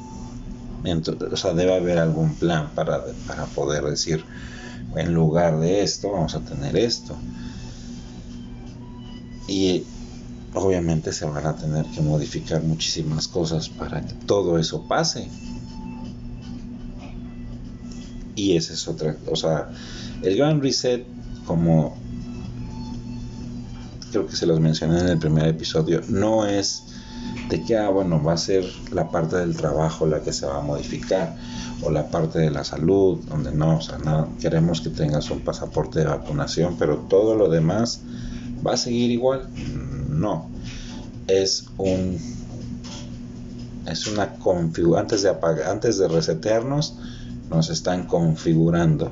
o 1.31 1.37
sea, 1.37 1.53
debe 1.53 1.75
haber 1.75 1.99
algún 1.99 2.33
plan 2.33 2.71
para, 2.73 3.03
para 3.27 3.45
poder 3.45 3.83
decir, 3.83 4.25
en 4.95 5.13
lugar 5.13 5.59
de 5.59 5.83
esto, 5.83 6.11
vamos 6.11 6.33
a 6.33 6.39
tener 6.39 6.75
esto. 6.77 7.15
Y 9.51 9.83
obviamente 10.53 11.11
se 11.11 11.25
van 11.25 11.45
a 11.45 11.57
tener 11.57 11.85
que 11.87 11.99
modificar 11.99 12.63
muchísimas 12.63 13.27
cosas 13.27 13.67
para 13.67 14.01
que 14.01 14.13
todo 14.25 14.57
eso 14.57 14.87
pase. 14.87 15.27
Y 18.33 18.55
esa 18.55 18.73
es 18.73 18.87
otra, 18.87 19.17
o 19.29 19.35
sea, 19.35 19.69
el 20.23 20.37
Gran 20.37 20.61
Reset, 20.61 21.05
como 21.45 21.97
creo 24.11 24.25
que 24.25 24.37
se 24.37 24.45
los 24.45 24.61
mencioné 24.61 25.01
en 25.01 25.09
el 25.09 25.19
primer 25.19 25.47
episodio, 25.47 26.01
no 26.07 26.45
es 26.45 26.83
de 27.49 27.61
que, 27.63 27.77
ah, 27.77 27.89
bueno, 27.89 28.23
va 28.23 28.33
a 28.33 28.37
ser 28.37 28.63
la 28.93 29.11
parte 29.11 29.35
del 29.35 29.57
trabajo 29.57 30.05
la 30.05 30.21
que 30.21 30.31
se 30.31 30.45
va 30.45 30.59
a 30.59 30.61
modificar, 30.61 31.35
o 31.83 31.91
la 31.91 32.07
parte 32.09 32.39
de 32.39 32.51
la 32.51 32.63
salud, 32.63 33.19
donde 33.27 33.51
no, 33.51 33.77
o 33.77 33.81
sea, 33.81 33.97
no, 33.97 34.29
queremos 34.39 34.79
que 34.79 34.91
tengas 34.91 35.29
un 35.29 35.41
pasaporte 35.41 35.99
de 35.99 36.05
vacunación, 36.05 36.77
pero 36.79 36.99
todo 37.09 37.35
lo 37.35 37.49
demás 37.49 38.01
va 38.65 38.73
a 38.73 38.77
seguir 38.77 39.11
igual 39.11 39.47
no. 40.09 40.49
Es 41.27 41.65
un 41.77 42.17
es 43.87 44.07
una 44.07 44.33
configuración 44.35 45.01
antes 45.01 45.23
de 45.23 45.29
apagar, 45.29 45.69
antes 45.69 45.97
de 45.97 46.07
resetearnos 46.07 46.95
nos 47.49 47.69
están 47.69 48.05
configurando. 48.05 49.11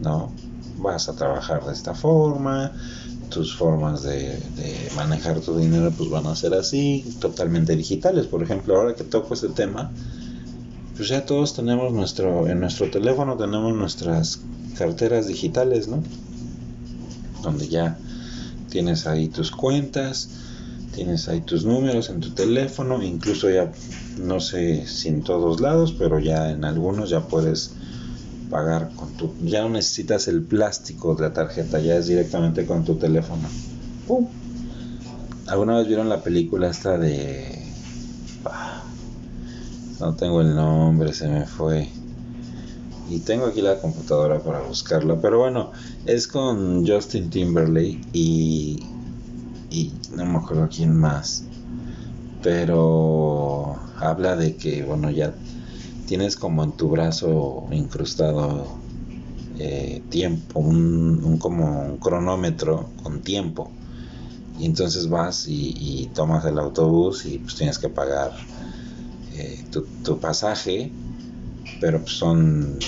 ¿No? 0.00 0.32
Vas 0.78 1.08
a 1.08 1.14
trabajar 1.14 1.64
de 1.64 1.72
esta 1.72 1.94
forma, 1.94 2.72
tus 3.28 3.54
formas 3.54 4.02
de, 4.02 4.38
manejar 4.96 5.40
tu 5.40 5.56
dinero 5.56 5.92
pues 5.96 6.10
van 6.10 6.26
a 6.26 6.34
ser 6.34 6.54
así, 6.54 7.16
totalmente 7.20 7.76
digitales. 7.76 8.26
Por 8.26 8.42
ejemplo, 8.42 8.76
ahora 8.76 8.94
que 8.94 9.04
toco 9.04 9.34
este 9.34 9.48
tema, 9.48 9.90
pues 10.96 11.08
ya 11.08 11.24
todos 11.24 11.54
tenemos 11.54 11.92
nuestro, 11.92 12.48
en 12.48 12.60
nuestro 12.60 12.90
teléfono 12.90 13.36
tenemos 13.36 13.74
nuestras 13.74 14.40
carteras 14.76 15.28
digitales, 15.28 15.88
¿no? 15.88 16.02
Donde 17.42 17.68
ya 17.68 17.98
tienes 18.70 19.06
ahí 19.06 19.28
tus 19.28 19.50
cuentas, 19.50 20.30
tienes 20.94 21.28
ahí 21.28 21.40
tus 21.40 21.64
números 21.64 22.10
en 22.10 22.20
tu 22.20 22.30
teléfono, 22.30 23.02
incluso 23.02 23.50
ya 23.50 23.72
no 24.18 24.40
sé 24.40 24.86
si 24.86 25.08
en 25.08 25.22
todos 25.22 25.60
lados, 25.60 25.94
pero 25.98 26.18
ya 26.18 26.50
en 26.50 26.64
algunos 26.64 27.10
ya 27.10 27.26
puedes 27.28 27.74
pagar 28.50 28.90
con 28.94 29.10
tu 29.16 29.34
ya 29.42 29.62
no 29.62 29.70
necesitas 29.70 30.28
el 30.28 30.42
plástico 30.42 31.14
de 31.14 31.22
la 31.22 31.32
tarjeta, 31.32 31.80
ya 31.80 31.96
es 31.96 32.06
directamente 32.06 32.66
con 32.66 32.84
tu 32.84 32.96
teléfono. 32.96 33.48
¿Alguna 35.46 35.78
vez 35.78 35.86
vieron 35.86 36.08
la 36.08 36.22
película 36.22 36.68
esta 36.68 36.98
de 36.98 37.66
ah, 38.44 38.82
no 40.00 40.14
tengo 40.14 40.40
el 40.40 40.54
nombre, 40.54 41.12
se 41.12 41.28
me 41.28 41.46
fue. 41.46 41.88
Y 43.12 43.20
tengo 43.20 43.46
aquí 43.46 43.60
la 43.60 43.78
computadora 43.78 44.40
para 44.40 44.60
buscarla. 44.60 45.20
Pero 45.20 45.38
bueno, 45.38 45.72
es 46.06 46.26
con 46.26 46.86
Justin 46.86 47.30
Timberlake 47.30 48.00
y, 48.12 48.82
y 49.70 49.92
no 50.16 50.24
me 50.26 50.38
acuerdo 50.38 50.68
quién 50.74 50.96
más. 50.96 51.44
pero 52.42 53.76
habla 53.98 54.34
de 54.36 54.56
que, 54.56 54.82
bueno, 54.82 55.10
ya 55.10 55.34
tienes 56.06 56.36
como 56.36 56.64
en 56.64 56.72
tu 56.72 56.88
brazo 56.88 57.68
incrustado 57.70 58.66
eh, 59.58 60.02
tiempo, 60.08 60.60
un, 60.60 61.38
como 61.38 61.82
un 61.82 61.98
cronómetro 61.98 62.88
con 63.02 63.20
tiempo. 63.20 63.70
Y 64.58 64.66
entonces 64.66 65.08
vas 65.08 65.46
y, 65.48 66.10
tomas 66.14 66.44
el 66.44 66.58
autobús 66.58 67.24
y 67.26 67.38
pues 67.38 67.54
tienes 67.56 67.78
que 67.78 67.88
pagar 67.88 68.32
eh, 69.34 69.64
tu, 69.70 70.18
pasaje, 70.18 70.92
pero 71.80 72.00
pues 72.00 72.12
son 72.12 72.78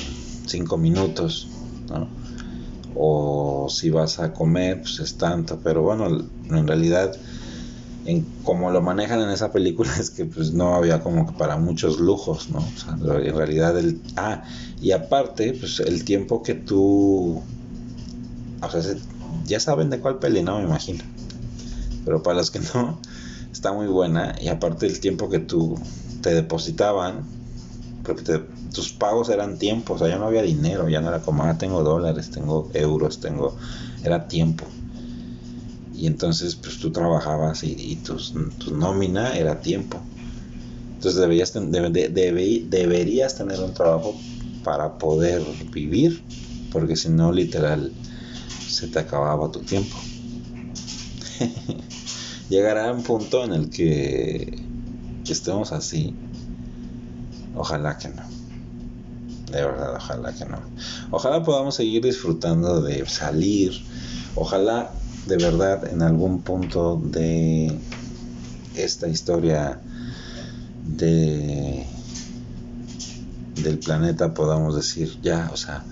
cinco 0.47 0.77
minutos, 0.77 1.49
¿no? 1.89 2.09
O 2.95 3.69
si 3.69 3.91
vas 3.91 4.21
a 4.21 4.33
comer, 4.33 4.83
pues 4.83 5.01
es 5.01 5.17
tanto, 5.17 5.59
pero 5.63 5.83
bueno, 5.83 6.07
en 6.51 6.67
realidad 6.67 7.17
en 8.07 8.27
cómo 8.45 8.71
lo 8.71 8.83
manejan 8.83 9.21
en 9.21 9.31
esa 9.31 9.51
película 9.51 9.91
es 9.99 10.11
que 10.11 10.27
pues 10.27 10.53
no 10.53 10.75
había 10.75 11.01
como 11.01 11.27
que 11.27 11.33
para 11.33 11.57
muchos 11.57 11.99
lujos, 11.99 12.51
¿no? 12.51 12.59
O 12.59 12.79
sea, 12.79 12.93
en 12.93 13.37
realidad 13.37 13.79
el 13.79 14.01
ah, 14.17 14.45
y 14.81 14.93
aparte, 14.93 15.57
pues 15.59 15.81
el 15.81 16.05
tiempo 16.05 16.43
que 16.43 16.55
tú 16.55 17.43
o 18.63 18.71
sea, 18.71 18.95
ya 19.47 19.61
saben 19.61 19.91
de 19.91 20.01
cuál 20.01 20.19
peli, 20.19 20.43
¿no? 20.43 20.59
Me 20.59 20.65
imagino. 20.65 21.05
Pero 22.05 22.23
para 22.23 22.39
los 22.39 22.51
que 22.51 22.61
no, 22.61 22.99
está 23.53 23.73
muy 23.73 23.87
buena 23.87 24.35
y 24.41 24.49
aparte 24.49 24.87
el 24.87 25.01
tiempo 25.01 25.29
que 25.29 25.39
tú 25.39 25.79
te 26.23 26.35
depositaban 26.35 27.25
porque 28.03 28.43
tus 28.75 28.93
pagos 28.93 29.31
eran 29.31 29.59
tiempo, 29.59 29.95
o 29.95 29.99
sea, 29.99 30.09
ya 30.09 30.19
no 30.19 30.27
había 30.27 30.43
dinero, 30.43 30.89
ya 30.89 31.01
no 31.01 31.09
era 31.09 31.21
como, 31.23 31.45
ah, 31.45 31.57
tengo 31.57 31.83
dólares, 31.83 32.31
tengo 32.31 32.71
euros, 32.75 33.21
tengo, 33.21 33.57
era 34.03 34.29
tiempo 34.29 34.67
y 36.05 36.07
entonces 36.07 36.57
pues 36.57 36.79
tú 36.81 36.91
trabajabas 36.91 37.63
y, 37.63 37.97
tu, 37.97 38.19
nómina 38.75 39.39
era 39.39 39.61
tiempo. 39.61 40.01
Entonces 40.95 41.21
deberías, 41.21 41.53
deberías 41.55 43.37
tener 43.37 43.61
un 43.61 43.73
trabajo 43.73 44.15
para 44.65 44.99
poder 44.99 45.43
vivir, 45.73 46.23
porque 46.73 46.97
si 46.97 47.11
no, 47.11 47.33
literal, 47.33 47.93
se 48.69 48.89
te 48.89 48.99
acababa 48.99 49.53
tu 49.53 49.61
tiempo. 49.61 49.97
Llegará 52.51 52.93
un 52.93 53.03
punto 53.03 53.45
en 53.45 53.53
el 53.53 53.71
que 53.71 54.63
estemos 55.29 55.73
así. 55.73 56.15
Ojalá 57.55 57.97
que 57.99 58.09
no. 58.09 58.24
De 59.55 59.65
verdad, 59.65 59.95
ojalá 59.95 60.33
que 60.33 60.45
no. 60.47 60.59
Ojalá 61.13 61.45
podamos 61.45 61.77
seguir 61.77 62.03
disfrutando 62.03 62.83
de 62.83 63.07
salir. 63.07 63.73
Ojalá 64.35 64.91
de 65.29 65.37
verdad 65.37 65.87
en 65.93 66.03
algún 66.03 66.43
punto 66.43 67.01
de 67.01 67.79
esta 68.75 69.07
historia 69.07 69.79
de 70.85 71.87
del 73.63 73.79
planeta 73.79 74.35
podamos 74.35 74.75
decir 74.75 75.17
ya 75.23 75.49
o 75.53 75.57
sea 75.57 75.85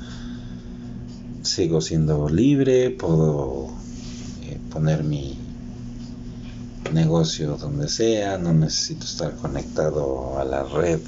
sigo 1.43 1.81
siendo 1.81 2.29
libre 2.29 2.91
puedo 2.91 3.69
eh, 4.43 4.59
poner 4.71 5.05
mi 5.05 5.39
negocio 6.93 7.57
donde 7.57 7.89
sea 7.89 8.37
no 8.37 8.53
necesito 8.53 9.05
estar 9.05 9.37
conectado 9.37 10.39
a 10.39 10.45
la 10.45 10.65
red 10.65 11.01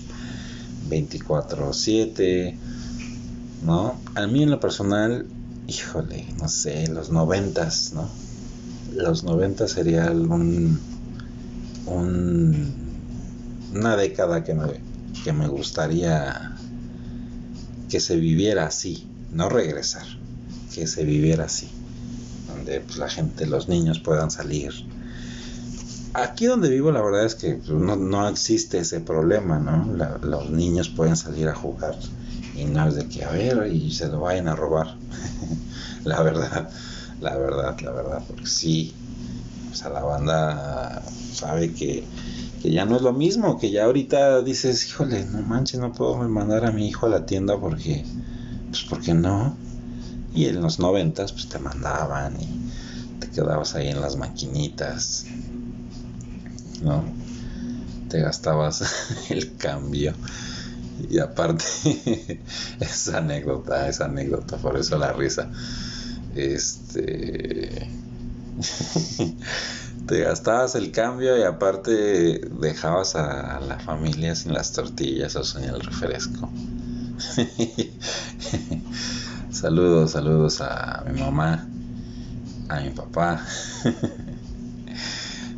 24/7 0.88 2.56
no 3.64 3.98
a 4.14 4.26
mí 4.26 4.42
en 4.42 4.50
lo 4.50 4.60
personal 4.60 5.26
híjole, 5.66 6.26
no 6.40 6.48
sé, 6.48 6.88
los 6.88 7.10
noventas, 7.10 7.92
¿no? 7.94 8.08
Los 8.94 9.24
noventas 9.24 9.72
sería 9.72 10.10
un, 10.10 10.78
una 13.74 13.96
década 13.96 14.44
que 14.44 14.54
me, 14.54 14.66
que 15.24 15.32
me 15.32 15.48
gustaría 15.48 16.56
que 17.88 18.00
se 18.00 18.16
viviera 18.16 18.66
así, 18.66 19.06
no 19.32 19.48
regresar, 19.48 20.06
que 20.74 20.86
se 20.86 21.04
viviera 21.04 21.44
así, 21.44 21.68
donde 22.48 22.80
pues, 22.80 22.98
la 22.98 23.08
gente, 23.08 23.46
los 23.46 23.68
niños 23.68 24.00
puedan 24.00 24.30
salir. 24.30 24.72
Aquí 26.14 26.46
donde 26.46 26.68
vivo 26.68 26.92
la 26.92 27.02
verdad 27.02 27.24
es 27.24 27.34
que 27.34 27.54
pues, 27.54 27.70
no, 27.70 27.96
no 27.96 28.28
existe 28.28 28.78
ese 28.78 29.00
problema, 29.00 29.58
¿no? 29.58 29.92
los 30.22 30.48
niños 30.48 30.88
pueden 30.88 31.16
salir 31.16 31.48
a 31.48 31.54
jugar 31.54 31.96
y 32.56 32.64
no 32.66 32.86
es 32.86 32.94
de 32.94 33.08
que 33.08 33.24
a 33.24 33.30
ver 33.30 33.66
y 33.72 33.90
se 33.90 34.08
lo 34.08 34.20
vayan 34.20 34.46
a 34.46 34.54
robar. 34.54 34.96
la 36.04 36.22
verdad, 36.22 36.70
la 37.20 37.36
verdad, 37.36 37.80
la 37.80 37.90
verdad, 37.90 38.22
porque 38.26 38.46
sí, 38.46 38.94
o 39.72 39.74
sea, 39.74 39.90
la 39.90 40.02
banda 40.02 41.02
sabe 41.32 41.72
que, 41.72 42.04
que 42.62 42.70
ya 42.70 42.84
no 42.84 42.94
es 42.96 43.02
lo 43.02 43.12
mismo, 43.12 43.58
que 43.58 43.72
ya 43.72 43.84
ahorita 43.84 44.42
dices, 44.42 44.86
híjole, 44.86 45.24
no 45.24 45.42
manches, 45.42 45.80
no 45.80 45.92
puedo 45.92 46.16
mandar 46.28 46.64
a 46.64 46.70
mi 46.70 46.86
hijo 46.86 47.06
a 47.06 47.08
la 47.08 47.26
tienda 47.26 47.58
porque, 47.58 48.04
pues 48.70 48.84
porque 48.88 49.14
no. 49.14 49.56
Y 50.32 50.46
en 50.46 50.62
los 50.62 50.78
noventas, 50.78 51.32
pues 51.32 51.48
te 51.48 51.58
mandaban 51.58 52.40
y 52.40 52.70
te 53.20 53.30
quedabas 53.30 53.74
ahí 53.74 53.88
en 53.88 54.00
las 54.00 54.16
maquinitas, 54.16 55.26
¿no? 56.82 57.04
Te 58.08 58.20
gastabas 58.20 58.84
el 59.30 59.56
cambio. 59.56 60.14
Y 61.10 61.18
aparte, 61.18 61.64
esa 62.80 63.18
anécdota, 63.18 63.88
esa 63.88 64.06
anécdota, 64.06 64.56
por 64.56 64.76
eso 64.76 64.96
la 64.98 65.12
risa. 65.12 65.50
Este. 66.34 67.88
te 70.06 70.20
gastabas 70.20 70.74
el 70.74 70.92
cambio 70.92 71.36
y 71.38 71.42
aparte 71.42 72.40
dejabas 72.60 73.16
a 73.16 73.58
la 73.60 73.78
familia 73.80 74.36
sin 74.36 74.52
las 74.52 74.72
tortillas 74.72 75.34
o 75.36 75.44
sin 75.44 75.64
el 75.64 75.80
refresco. 75.80 76.48
saludos, 79.50 80.12
saludos 80.12 80.60
a 80.60 81.04
mi 81.10 81.20
mamá, 81.20 81.66
a 82.68 82.80
mi 82.80 82.90
papá. 82.90 83.44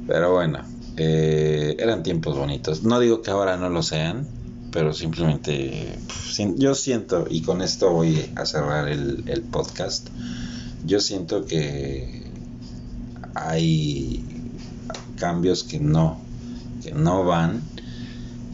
Pero 0.07 0.33
bueno, 0.33 0.61
eh, 0.97 1.77
eran 1.79 2.03
tiempos 2.03 2.37
bonitos. 2.37 2.83
No 2.83 2.99
digo 3.01 3.23
que 3.23 3.31
ahora 3.31 3.57
no 3.57 3.69
lo 3.69 3.83
sean, 3.83 4.27
pero 4.73 4.93
simplemente 4.93 5.99
yo 6.57 6.75
siento, 6.75 7.27
y 7.29 7.43
con 7.43 7.63
esto 7.63 7.91
voy 7.91 8.31
a 8.35 8.47
cerrar 8.47 8.89
el, 8.89 9.43
podcast, 9.51 10.09
yo 10.85 11.01
siento 11.01 11.45
que 11.45 12.31
hay 13.35 14.25
cambios 15.17 15.65
que 15.65 15.81
no, 15.81 16.21
que 16.83 16.93
no 16.93 17.25
van 17.25 17.63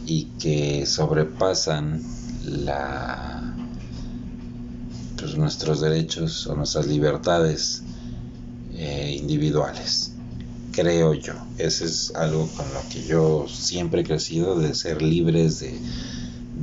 y 0.05 0.25
que 0.39 0.85
sobrepasan 0.85 2.01
la 2.45 3.53
pues, 5.17 5.37
nuestros 5.37 5.79
derechos 5.79 6.47
o 6.47 6.55
nuestras 6.55 6.87
libertades 6.87 7.83
eh, 8.73 9.17
individuales 9.19 10.12
creo 10.73 11.13
yo. 11.13 11.33
Ese 11.57 11.85
es 11.85 12.13
algo 12.15 12.47
con 12.57 12.65
lo 12.73 12.81
que 12.91 13.03
yo 13.03 13.45
siempre 13.47 14.01
he 14.01 14.03
crecido, 14.03 14.59
de 14.59 14.73
ser 14.75 15.01
libres, 15.01 15.59
de, 15.59 15.79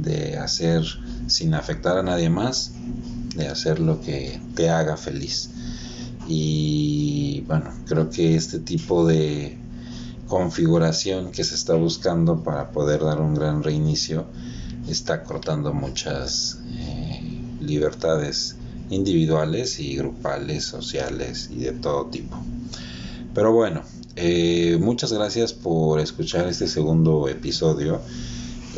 de 0.02 0.36
hacer 0.36 0.84
sin 1.28 1.54
afectar 1.54 1.96
a 1.96 2.02
nadie 2.02 2.28
más, 2.28 2.72
de 3.34 3.48
hacer 3.48 3.80
lo 3.80 4.00
que 4.00 4.38
te 4.54 4.68
haga 4.68 4.96
feliz. 4.96 5.50
Y 6.28 7.42
bueno, 7.46 7.72
creo 7.86 8.10
que 8.10 8.34
este 8.34 8.58
tipo 8.58 9.06
de 9.06 9.56
configuración 10.26 11.32
que 11.32 11.44
se 11.44 11.54
está 11.54 11.74
buscando 11.74 12.42
para 12.42 12.70
poder 12.70 13.02
dar 13.02 13.20
un 13.20 13.34
gran 13.34 13.62
reinicio 13.62 14.26
está 14.88 15.24
cortando 15.24 15.72
muchas 15.72 16.58
eh, 16.72 17.40
libertades 17.60 18.56
individuales 18.90 19.78
y 19.80 19.96
grupales, 19.96 20.64
sociales 20.64 21.50
y 21.52 21.60
de 21.60 21.72
todo 21.72 22.06
tipo. 22.06 22.36
Pero 23.34 23.52
bueno, 23.52 23.82
eh, 24.16 24.78
muchas 24.80 25.12
gracias 25.12 25.52
por 25.52 26.00
escuchar 26.00 26.48
este 26.48 26.66
segundo 26.66 27.28
episodio. 27.28 28.00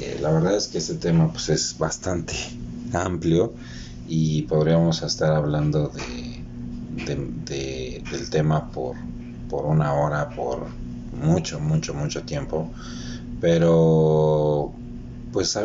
Eh, 0.00 0.18
la 0.20 0.30
verdad 0.30 0.56
es 0.56 0.68
que 0.68 0.78
este 0.78 0.94
tema 0.94 1.32
pues, 1.32 1.48
es 1.48 1.78
bastante 1.78 2.34
amplio 2.92 3.52
y 4.08 4.42
podríamos 4.42 5.02
estar 5.02 5.32
hablando 5.32 5.88
de, 5.88 6.42
del 7.06 8.30
tema 8.30 8.70
por, 8.70 8.96
por 9.48 9.66
una 9.66 9.94
hora, 9.94 10.30
por 10.30 10.66
mucho, 11.12 11.60
mucho, 11.60 11.94
mucho 11.94 12.22
tiempo. 12.22 12.70
Pero, 13.40 14.72
pues, 15.32 15.58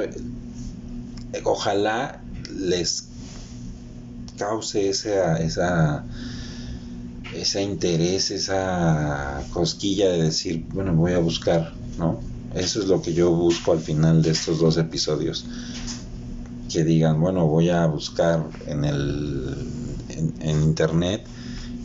ojalá 1.43 2.21
les 2.51 3.07
cause 4.37 4.89
esa, 4.89 5.37
esa 5.37 6.03
ese 7.41 7.61
interés, 7.61 8.31
esa 8.31 9.43
cosquilla 9.53 10.09
de 10.09 10.23
decir, 10.23 10.65
bueno, 10.73 10.93
voy 10.95 11.13
a 11.13 11.19
buscar, 11.19 11.73
¿no? 11.97 12.19
Eso 12.55 12.79
es 12.79 12.87
lo 12.87 13.01
que 13.01 13.13
yo 13.13 13.31
busco 13.31 13.71
al 13.71 13.79
final 13.79 14.21
de 14.21 14.31
estos 14.31 14.59
dos 14.59 14.77
episodios. 14.77 15.45
Que 16.69 16.83
digan, 16.83 17.21
bueno, 17.21 17.45
voy 17.45 17.69
a 17.69 17.85
buscar 17.85 18.43
en 18.65 18.83
el 18.83 19.55
en, 20.09 20.63
internet 20.63 21.25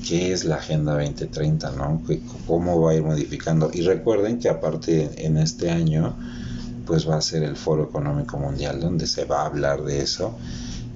qué 0.06 0.32
es 0.32 0.44
la 0.44 0.56
Agenda 0.56 0.94
2030, 0.94 1.70
¿no? 1.72 2.02
cómo 2.46 2.80
va 2.80 2.92
a 2.92 2.94
ir 2.94 3.02
modificando. 3.02 3.70
Y 3.72 3.82
recuerden 3.82 4.38
que 4.38 4.48
aparte 4.48 5.24
en 5.24 5.36
este 5.36 5.70
año, 5.70 6.16
pues 6.86 7.08
va 7.08 7.16
a 7.16 7.20
ser 7.20 7.42
el 7.42 7.56
Foro 7.56 7.84
Económico 7.84 8.38
Mundial 8.38 8.80
donde 8.80 9.06
se 9.06 9.24
va 9.24 9.42
a 9.42 9.46
hablar 9.46 9.84
de 9.84 10.02
eso. 10.02 10.36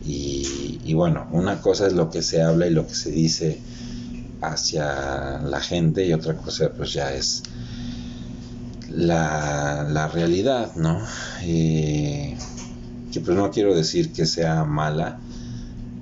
Y, 0.04 0.80
y 0.84 0.94
bueno, 0.94 1.26
una 1.32 1.60
cosa 1.60 1.86
es 1.86 1.92
lo 1.92 2.10
que 2.10 2.22
se 2.22 2.42
habla 2.42 2.66
y 2.66 2.70
lo 2.70 2.86
que 2.86 2.94
se 2.94 3.10
dice 3.10 3.60
hacia 4.48 5.38
la 5.40 5.60
gente 5.60 6.06
y 6.06 6.12
otra 6.12 6.36
cosa 6.36 6.70
pues 6.76 6.92
ya 6.92 7.12
es 7.12 7.42
la, 8.90 9.86
la 9.88 10.08
realidad, 10.08 10.74
¿no? 10.76 11.00
Que 11.40 12.36
pues 13.24 13.36
no 13.36 13.50
quiero 13.50 13.74
decir 13.74 14.12
que 14.12 14.26
sea 14.26 14.64
mala, 14.64 15.18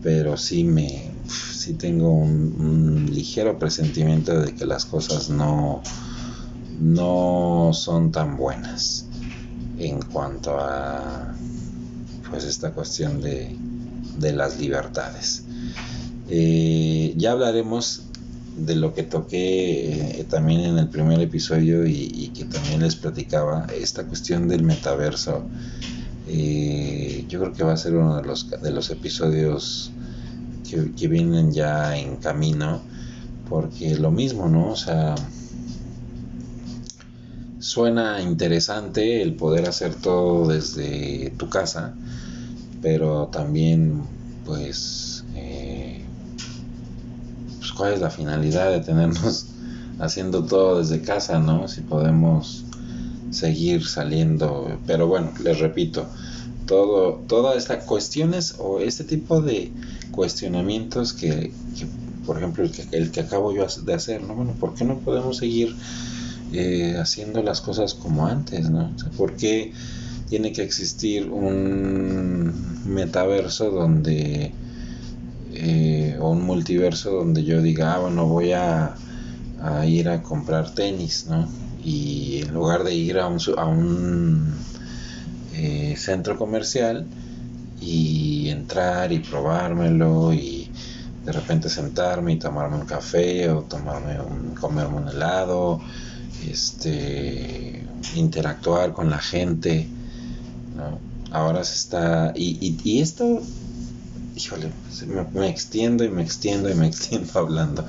pero 0.03 0.37
sí 0.37 0.65
me 0.65 1.13
sí 1.29 1.75
tengo 1.75 2.13
un, 2.13 3.09
ligero 3.11 3.59
presentimiento 3.59 4.41
de 4.41 4.55
que 4.55 4.67
las 4.67 4.85
cosas 4.85 5.31
no 5.31 5.83
no 6.81 7.71
son 7.73 8.11
tan 8.11 8.37
buenas 8.37 9.07
en 9.79 10.03
cuanto 10.03 10.59
a 10.59 11.35
pues 12.29 12.45
esta 12.45 12.73
cuestión 12.73 13.21
de, 13.21 13.57
de 14.19 14.33
las 14.33 14.59
libertades. 14.59 15.45
Eh, 16.29 17.15
ya 17.17 17.33
hablaremos 17.33 18.03
de 18.57 18.77
lo 18.77 18.95
que 18.95 19.03
toqué 19.03 20.21
eh, 20.21 20.25
también 20.29 20.61
en 20.61 20.79
el 20.79 20.89
primer 20.89 21.21
episodio 21.21 21.87
y, 21.87 22.31
que 22.35 22.45
también 22.45 22.83
les 22.83 22.97
platicaba, 22.97 23.67
esta 23.79 24.05
cuestión 24.05 24.49
del 24.49 24.63
metaverso, 24.63 25.45
eh, 26.29 27.25
yo 27.29 27.41
creo 27.41 27.53
que 27.53 27.65
va 27.65 27.73
a 27.73 27.77
ser 27.77 27.95
uno 27.95 28.17
de 28.17 28.23
los, 28.23 28.51
de 28.51 28.71
los 28.71 28.91
episodios 28.91 29.91
que, 30.69 30.93
que, 30.93 31.09
vienen 31.09 31.53
ya 31.53 31.97
en 31.97 32.17
camino, 32.17 32.81
porque 33.49 33.97
lo 33.97 34.11
mismo, 34.11 34.49
¿no? 34.49 34.71
O 34.71 34.77
sea, 34.77 35.15
suena 37.59 38.21
interesante 38.21 39.23
el 39.23 39.35
poder 39.35 39.69
hacer 39.69 39.95
todo 39.95 40.49
desde 40.49 41.33
tu 41.37 41.49
casa, 41.49 41.95
pero 42.83 43.29
también 43.29 44.03
pues 44.45 45.24
cuál 47.77 47.95
es 47.95 48.01
la 48.01 48.11
finalidad 48.11 48.71
de 48.71 48.81
tenernos 48.81 49.47
haciendo 49.99 50.45
todo 50.45 50.79
desde 50.79 51.01
casa, 51.01 51.39
¿no? 51.39 51.69
Si 51.69 51.81
podemos 51.81 52.65
seguir 53.31 53.85
saliendo, 53.87 54.79
pero 54.87 55.07
bueno, 55.07 55.33
les 55.43 55.59
repito, 55.59 56.07
todo, 56.67 57.23
todas 57.27 57.57
estas 57.57 57.85
cuestiones 57.85 58.57
o 58.59 58.81
este 58.81 59.05
tipo 59.05 59.41
de 59.41 59.71
cuestionamientos 60.13 61.13
que, 61.13 61.53
por 62.25 62.39
ejemplo, 62.39 62.65
el 62.65 62.71
que, 62.71 62.87
el 62.93 63.11
que 63.11 63.21
acabo 63.21 63.53
yo 63.53 63.67
de 63.85 63.95
hacer, 63.95 64.23
¿no? 64.23 64.35
Bueno, 64.35 64.53
¿por 64.59 64.75
qué 64.75 64.85
no 64.85 64.99
podemos 64.99 65.39
seguir 65.39 65.75
eh, 66.53 66.97
haciendo 66.99 67.43
las 67.43 67.61
cosas 67.61 67.95
como 67.95 68.27
antes, 68.27 68.71
¿no? 68.71 68.91
¿Por 69.17 69.35
qué 69.35 69.73
tiene 70.29 70.53
que 70.53 70.63
existir 70.63 71.29
un 71.29 72.53
metaverso 72.87 73.71
donde 73.71 74.53
eh, 75.57 76.17
o 76.21 76.31
un 76.31 76.43
multiverso 76.43 77.11
donde 77.11 77.45
yo 77.45 77.63
diga, 77.63 77.95
ah, 77.95 77.99
bueno, 77.99 78.27
voy 78.27 78.53
a, 78.53 78.95
ir 79.87 80.09
a 80.09 80.23
comprar 80.23 80.75
tenis, 80.75 81.27
¿no? 81.29 81.49
Y 81.83 82.43
en 82.43 82.53
lugar 82.53 82.85
de 82.85 82.95
ir 82.95 83.19
a 83.19 83.27
un, 83.27 83.39
a 83.57 83.65
un 83.65 84.55
eh, 85.55 85.95
centro 85.97 86.37
comercial 86.37 87.07
y 87.81 88.49
entrar 88.51 89.13
y 89.13 89.21
probármelo 89.21 90.35
y 90.35 90.71
de 91.25 91.33
repente 91.33 91.69
sentarme 91.69 92.33
y 92.33 92.39
tomarme 92.39 92.77
un 92.77 92.87
café 92.87 93.49
o 93.51 93.63
tomarme 93.63 94.21
un, 94.21 94.55
comerme 94.55 94.97
un 94.97 95.09
helado, 95.09 95.81
este, 96.47 97.83
interactuar 98.17 98.93
con 98.93 99.09
la 99.09 99.19
gente, 99.19 99.89
¿no? 100.77 100.99
Ahora 101.31 101.65
se 101.65 101.75
está, 101.75 102.33
y, 102.37 102.59
y, 102.61 102.79
y 102.85 103.01
esto 103.01 103.41
híjole, 104.37 104.71
me, 105.33 105.49
extiendo 105.49 106.05
y 106.05 106.09
me 106.09 106.23
extiendo 106.23 106.71
y 106.71 106.75
me 106.75 106.87
extiendo 106.89 107.39
hablando. 107.39 107.85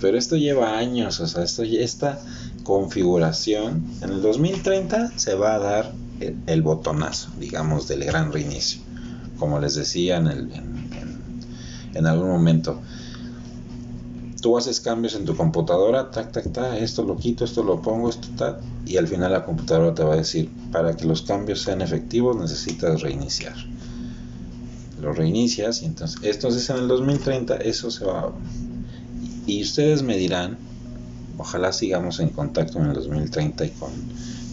Pero 0.00 0.18
esto 0.18 0.36
lleva 0.36 0.76
años, 0.78 1.20
o 1.20 1.26
sea, 1.26 1.42
esto, 1.42 1.62
esta 1.62 2.20
configuración 2.64 3.84
en 4.02 4.10
el 4.10 4.22
2030 4.22 5.18
se 5.18 5.34
va 5.34 5.54
a 5.54 5.58
dar 5.58 5.92
el, 6.46 6.62
botonazo, 6.62 7.30
digamos, 7.38 7.88
del 7.88 8.04
gran 8.04 8.32
reinicio. 8.32 8.80
Como 9.38 9.58
les 9.60 9.74
decía 9.74 10.16
en, 10.16 10.26
el, 10.28 10.50
en, 11.94 12.06
algún 12.06 12.28
momento, 12.28 12.80
tú 14.40 14.56
haces 14.56 14.80
cambios 14.80 15.14
en 15.14 15.26
tu 15.26 15.36
computadora, 15.36 16.10
tac, 16.10 16.32
tac, 16.32 16.50
tac, 16.52 16.74
esto 16.80 17.02
lo 17.02 17.16
quito, 17.16 17.44
esto 17.44 17.62
lo 17.62 17.82
pongo, 17.82 18.08
esto 18.08 18.28
tal, 18.36 18.60
y 18.86 18.96
al 18.96 19.06
final 19.06 19.32
la 19.32 19.44
computadora 19.44 19.94
te 19.94 20.02
va 20.02 20.14
a 20.14 20.16
decir, 20.16 20.50
para 20.72 20.96
que 20.96 21.04
los 21.04 21.22
cambios 21.22 21.62
sean 21.62 21.82
efectivos 21.82 22.36
necesitas 22.36 23.02
reiniciar 23.02 23.54
lo 25.00 25.12
reinicias 25.12 25.82
y 25.82 25.86
entonces, 25.86 26.18
entonces 26.22 26.68
en 26.70 26.76
el 26.76 26.88
2030 26.88 27.56
eso 27.56 27.90
se 27.90 28.04
va 28.04 28.32
y 29.46 29.62
ustedes 29.62 30.02
me 30.02 30.16
dirán 30.16 30.58
ojalá 31.38 31.72
sigamos 31.72 32.20
en 32.20 32.30
contacto 32.30 32.78
en 32.78 32.86
el 32.86 32.94
2030 32.94 33.64
y 33.66 33.70
con 33.70 33.90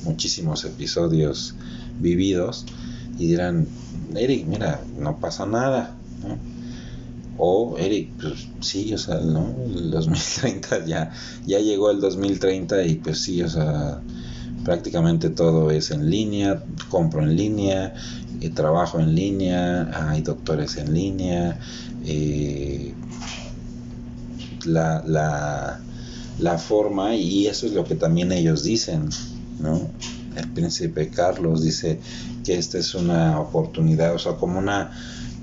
muchísimos 0.03 0.65
episodios 0.65 1.55
vividos 1.99 2.65
y 3.17 3.27
dirán 3.27 3.67
Eric 4.15 4.45
mira 4.45 4.81
no 4.99 5.19
pasa 5.19 5.45
nada 5.45 5.95
o 7.37 7.77
Eric 7.77 8.11
pues 8.21 8.47
sí 8.59 8.93
o 8.93 8.97
sea 8.97 9.19
no 9.19 9.55
el 9.65 9.91
2030 9.91 10.85
ya 10.85 11.11
ya 11.45 11.59
llegó 11.59 11.89
el 11.89 12.01
2030 12.01 12.85
y 12.85 12.95
pues 12.95 13.19
sí 13.19 13.41
o 13.41 13.49
sea 13.49 14.01
prácticamente 14.63 15.29
todo 15.29 15.71
es 15.71 15.91
en 15.91 16.09
línea, 16.09 16.63
compro 16.89 17.21
en 17.21 17.35
línea, 17.35 17.93
eh, 18.41 18.49
trabajo 18.49 18.99
en 18.99 19.15
línea, 19.15 20.09
hay 20.09 20.21
doctores 20.21 20.77
en 20.77 20.93
línea, 20.93 21.59
eh, 22.05 22.93
la, 24.65 25.03
la, 25.05 25.79
la, 26.39 26.57
forma, 26.57 27.15
y 27.15 27.47
eso 27.47 27.65
es 27.65 27.73
lo 27.73 27.83
que 27.83 27.95
también 27.95 28.31
ellos 28.31 28.63
dicen, 28.63 29.09
¿no? 29.59 29.81
El 30.35 30.49
príncipe 30.49 31.09
Carlos 31.09 31.61
dice 31.61 31.99
que 32.43 32.57
esta 32.57 32.77
es 32.77 32.95
una 32.95 33.39
oportunidad, 33.39 34.15
o 34.15 34.19
sea, 34.19 34.33
como 34.33 34.59
una 34.59 34.91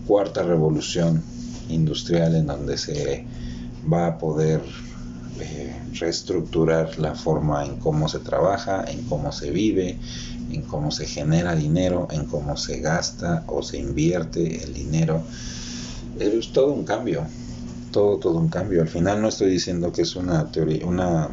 cuarta 0.07 0.43
revolución 0.43 1.23
industrial 1.69 2.35
en 2.35 2.47
donde 2.47 2.77
se 2.77 3.25
va 3.91 4.09
a 4.09 4.19
poder 4.19 4.61
eh, 5.41 5.75
reestructurar 5.99 6.99
la 6.99 7.15
forma 7.15 7.65
en 7.65 7.77
cómo 7.77 8.09
se 8.09 8.21
trabaja, 8.21 8.85
en 8.87 9.03
cómo 9.05 9.33
se 9.33 9.51
vive, 9.51 9.99
en 10.51 10.63
cómo 10.63 10.91
se 10.91 11.07
genera 11.07 11.55
dinero, 11.55 12.09
en 12.11 12.27
cómo 12.27 12.57
se 12.57 12.81
gasta 12.81 13.45
o 13.47 13.63
se 13.63 13.79
invierte 13.79 14.63
el 14.65 14.75
dinero. 14.75 15.23
Es 16.19 16.53
todo 16.53 16.73
un 16.73 16.85
cambio, 16.85 17.27
todo, 17.93 18.19
todo 18.19 18.39
un 18.39 18.49
cambio. 18.49 18.83
Al 18.83 18.89
final 18.89 19.23
no 19.23 19.29
estoy 19.29 19.51
diciendo 19.51 19.93
que 19.93 20.03
es 20.03 20.17
una 20.17 20.51
teoría, 20.51 20.87
una 20.87 21.29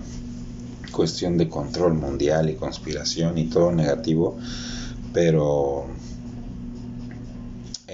cuestión 0.92 1.38
de 1.38 1.50
control 1.50 1.94
mundial 1.94 2.50
y 2.50 2.56
conspiración 2.56 3.38
y 3.38 3.46
todo 3.46 3.72
negativo, 3.72 4.38
pero 5.14 5.88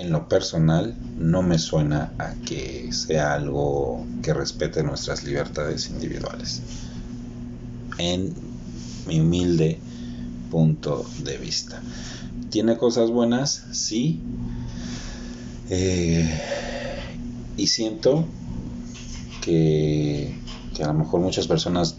en 0.03 0.11
lo 0.11 0.27
personal 0.27 0.95
no 1.17 1.41
me 1.41 1.57
suena 1.57 2.13
a 2.17 2.33
que 2.45 2.91
sea 2.91 3.33
algo 3.33 4.05
que 4.21 4.33
respete 4.33 4.83
nuestras 4.83 5.23
libertades 5.23 5.89
individuales. 5.89 6.61
En 7.97 8.33
mi 9.07 9.21
humilde 9.21 9.79
punto 10.51 11.05
de 11.23 11.37
vista. 11.37 11.81
¿Tiene 12.49 12.77
cosas 12.77 13.09
buenas? 13.11 13.63
Sí. 13.71 14.19
Eh, 15.69 16.29
y 17.55 17.67
siento 17.67 18.25
que, 19.41 20.35
que, 20.75 20.83
a 20.83 20.87
lo 20.87 20.93
mejor 20.95 21.21
muchas 21.21 21.47
personas 21.47 21.95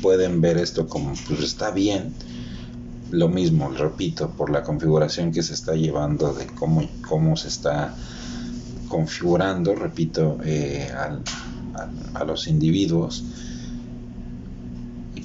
pueden 0.00 0.40
ver 0.40 0.56
esto 0.56 0.88
como 0.88 1.12
pues 1.28 1.40
está 1.40 1.70
bien. 1.70 2.14
Lo 3.10 3.28
mismo, 3.28 3.70
repito, 3.70 4.30
por 4.30 4.50
la 4.50 4.62
configuración 4.62 5.32
que 5.32 5.42
se 5.42 5.54
está 5.54 5.74
llevando 5.74 6.32
de 6.32 6.46
cómo, 6.46 6.88
cómo 7.08 7.36
se 7.36 7.48
está 7.48 7.94
configurando, 8.88 9.74
repito, 9.74 10.38
eh, 10.44 10.90
a 12.14 12.24
los 12.24 12.48
individuos. 12.48 13.24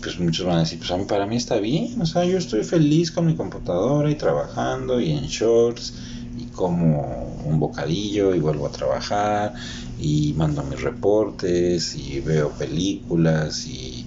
Pues 0.02 0.20
muchos 0.20 0.48
van 0.48 0.58
a 0.58 0.60
decir, 0.62 0.80
pues 0.80 0.92
para 1.06 1.28
mí 1.28 1.36
está 1.36 1.60
bien, 1.60 2.02
o 2.02 2.08
sea, 2.08 2.26
yo 2.26 2.40
estoy 2.40 2.64
feliz 2.64 3.12
con 3.12 3.28
mi 3.28 3.36
computadora 3.36 4.10
y 4.10 4.16
trabajando 4.16 5.00
y 5.00 5.12
en 5.12 5.26
shorts 5.26 5.94
y 6.40 6.46
como 6.46 7.40
un 7.46 7.60
bocadillo 7.60 8.34
y 8.34 8.40
vuelvo 8.40 8.66
a 8.66 8.72
trabajar 8.72 9.54
y 10.00 10.34
mando 10.36 10.64
mis 10.64 10.82
reportes 10.82 11.96
y 11.96 12.20
veo 12.20 12.50
películas 12.52 13.68
y... 13.68 14.01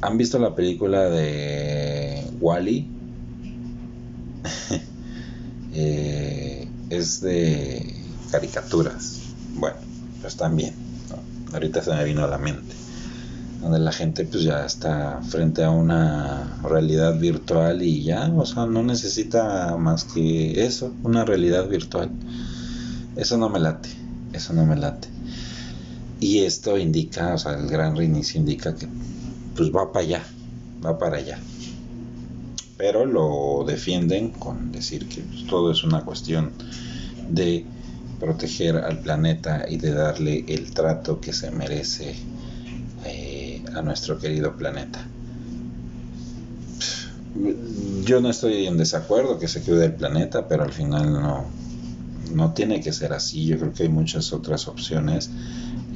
¿Han 0.00 0.16
visto 0.16 0.38
la 0.38 0.54
película 0.54 1.08
de 1.08 2.24
Wally? 2.40 2.88
eh, 5.74 6.68
es 6.90 7.20
de 7.20 7.94
caricaturas. 8.30 9.20
Bueno, 9.56 9.76
pues 10.22 10.36
también 10.36 10.74
ahorita 11.52 11.82
se 11.82 11.94
me 11.94 12.04
vino 12.04 12.24
a 12.24 12.28
la 12.28 12.38
mente, 12.38 12.74
donde 13.60 13.78
la 13.78 13.92
gente 13.92 14.24
pues 14.24 14.42
ya 14.42 14.64
está 14.64 15.20
frente 15.22 15.64
a 15.64 15.70
una 15.70 16.58
realidad 16.62 17.18
virtual 17.18 17.82
y 17.82 18.02
ya, 18.02 18.30
o 18.34 18.46
sea, 18.46 18.66
no 18.66 18.82
necesita 18.82 19.76
más 19.76 20.04
que 20.04 20.64
eso, 20.64 20.94
una 21.02 21.24
realidad 21.24 21.68
virtual. 21.68 22.10
Eso 23.16 23.36
no 23.36 23.48
me 23.48 23.58
late, 23.58 23.88
eso 24.32 24.52
no 24.52 24.64
me 24.64 24.76
late. 24.76 25.08
Y 26.20 26.40
esto 26.40 26.78
indica, 26.78 27.34
o 27.34 27.38
sea, 27.38 27.54
el 27.54 27.68
gran 27.68 27.96
reinicio 27.96 28.40
indica 28.40 28.74
que 28.74 28.88
pues 29.58 29.74
va 29.74 29.92
para 29.92 30.04
allá, 30.04 30.22
va 30.86 30.96
para 30.96 31.16
allá. 31.16 31.40
Pero 32.76 33.04
lo 33.04 33.64
defienden 33.66 34.30
con 34.30 34.70
decir 34.70 35.08
que 35.08 35.20
pues, 35.20 35.46
todo 35.48 35.72
es 35.72 35.82
una 35.82 36.04
cuestión 36.04 36.52
de 37.28 37.66
proteger 38.20 38.76
al 38.76 39.00
planeta 39.00 39.66
y 39.68 39.76
de 39.78 39.92
darle 39.92 40.44
el 40.46 40.70
trato 40.72 41.20
que 41.20 41.32
se 41.32 41.50
merece 41.50 42.14
eh, 43.04 43.64
a 43.74 43.82
nuestro 43.82 44.20
querido 44.20 44.56
planeta. 44.56 45.04
Yo 48.04 48.20
no 48.20 48.30
estoy 48.30 48.66
en 48.66 48.76
desacuerdo 48.76 49.40
que 49.40 49.48
se 49.48 49.62
cuide 49.62 49.86
el 49.86 49.94
planeta, 49.94 50.46
pero 50.46 50.62
al 50.62 50.72
final 50.72 51.12
no, 51.12 51.44
no 52.32 52.54
tiene 52.54 52.80
que 52.80 52.92
ser 52.92 53.12
así. 53.12 53.44
Yo 53.46 53.58
creo 53.58 53.72
que 53.72 53.82
hay 53.84 53.88
muchas 53.88 54.32
otras 54.32 54.68
opciones. 54.68 55.30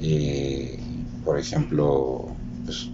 Eh, 0.01 0.81
por 1.25 1.38
ejemplo, 1.38 2.27
pues, 2.64 2.88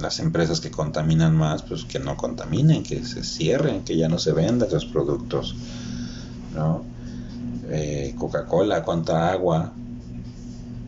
las 0.00 0.18
empresas 0.20 0.60
que 0.60 0.70
contaminan 0.70 1.36
más, 1.36 1.62
pues 1.62 1.84
que 1.84 1.98
no 1.98 2.16
contaminen, 2.16 2.82
que 2.82 3.04
se 3.04 3.22
cierren, 3.22 3.82
que 3.82 3.96
ya 3.96 4.08
no 4.08 4.18
se 4.18 4.32
vendan 4.32 4.68
esos 4.68 4.86
productos. 4.86 5.54
¿no? 6.54 6.84
Eh, 7.68 8.14
Coca-Cola, 8.18 8.82
cuánta 8.82 9.30
agua 9.30 9.72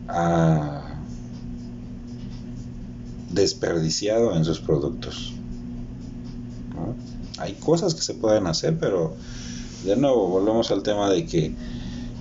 ha 0.08 0.82
desperdiciado 3.30 4.36
en 4.36 4.44
sus 4.44 4.60
productos. 4.60 5.32
Hay 7.38 7.54
cosas 7.54 7.94
que 7.94 8.02
se 8.02 8.14
pueden 8.14 8.46
hacer, 8.46 8.78
pero 8.78 9.14
de 9.84 9.96
nuevo 9.96 10.28
volvemos 10.28 10.70
al 10.70 10.82
tema 10.82 11.10
de 11.10 11.26
que 11.26 11.54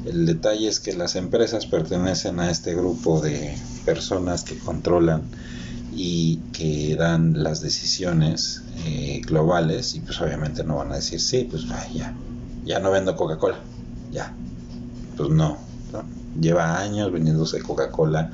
el 0.06 0.26
detalle 0.26 0.68
es 0.68 0.80
que 0.80 0.94
las 0.94 1.16
empresas 1.16 1.68
pertenecen 1.68 2.40
a 2.40 2.50
este 2.50 2.74
grupo 2.74 3.22
de 3.22 3.56
personas 3.86 4.44
que 4.44 4.58
controlan 4.58 5.24
y 5.94 6.38
que 6.54 6.96
dan 6.96 7.44
las 7.44 7.62
decisiones 7.62 8.64
eh, 8.86 9.22
globales 9.26 9.96
y 9.96 10.00
pues 10.00 10.20
obviamente 10.22 10.64
no 10.64 10.78
van 10.78 10.92
a 10.92 10.96
decir 10.96 11.20
sí, 11.20 11.48
pues 11.50 11.66
ya, 11.94 12.16
ya 12.66 12.80
no 12.80 12.92
vendo 12.92 13.16
Coca-Cola, 13.16 13.60
ya, 14.12 14.34
pues 15.18 15.30
no, 15.30 15.58
lleva 16.40 16.80
años 16.80 17.12
vendiéndose 17.12 17.62
Coca-Cola, 17.62 18.32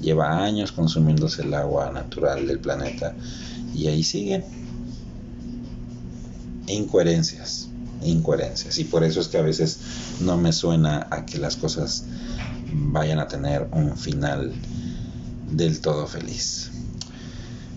lleva 0.00 0.42
años 0.42 0.72
consumiéndose 0.72 1.42
el 1.42 1.54
agua 1.54 1.90
natural 1.90 2.46
del 2.46 2.58
planeta 2.58 3.14
y 3.74 3.86
ahí 3.86 4.02
siguen. 4.02 4.44
Incoherencias, 6.66 7.68
incoherencias. 8.02 8.78
Y 8.78 8.84
por 8.84 9.04
eso 9.04 9.20
es 9.20 9.28
que 9.28 9.38
a 9.38 9.42
veces 9.42 9.78
no 10.20 10.36
me 10.36 10.52
suena 10.52 11.06
a 11.10 11.26
que 11.26 11.38
las 11.38 11.56
cosas 11.56 12.04
vayan 12.72 13.18
a 13.18 13.28
tener 13.28 13.68
un 13.72 13.96
final 13.96 14.52
del 15.50 15.80
todo 15.80 16.06
feliz. 16.06 16.71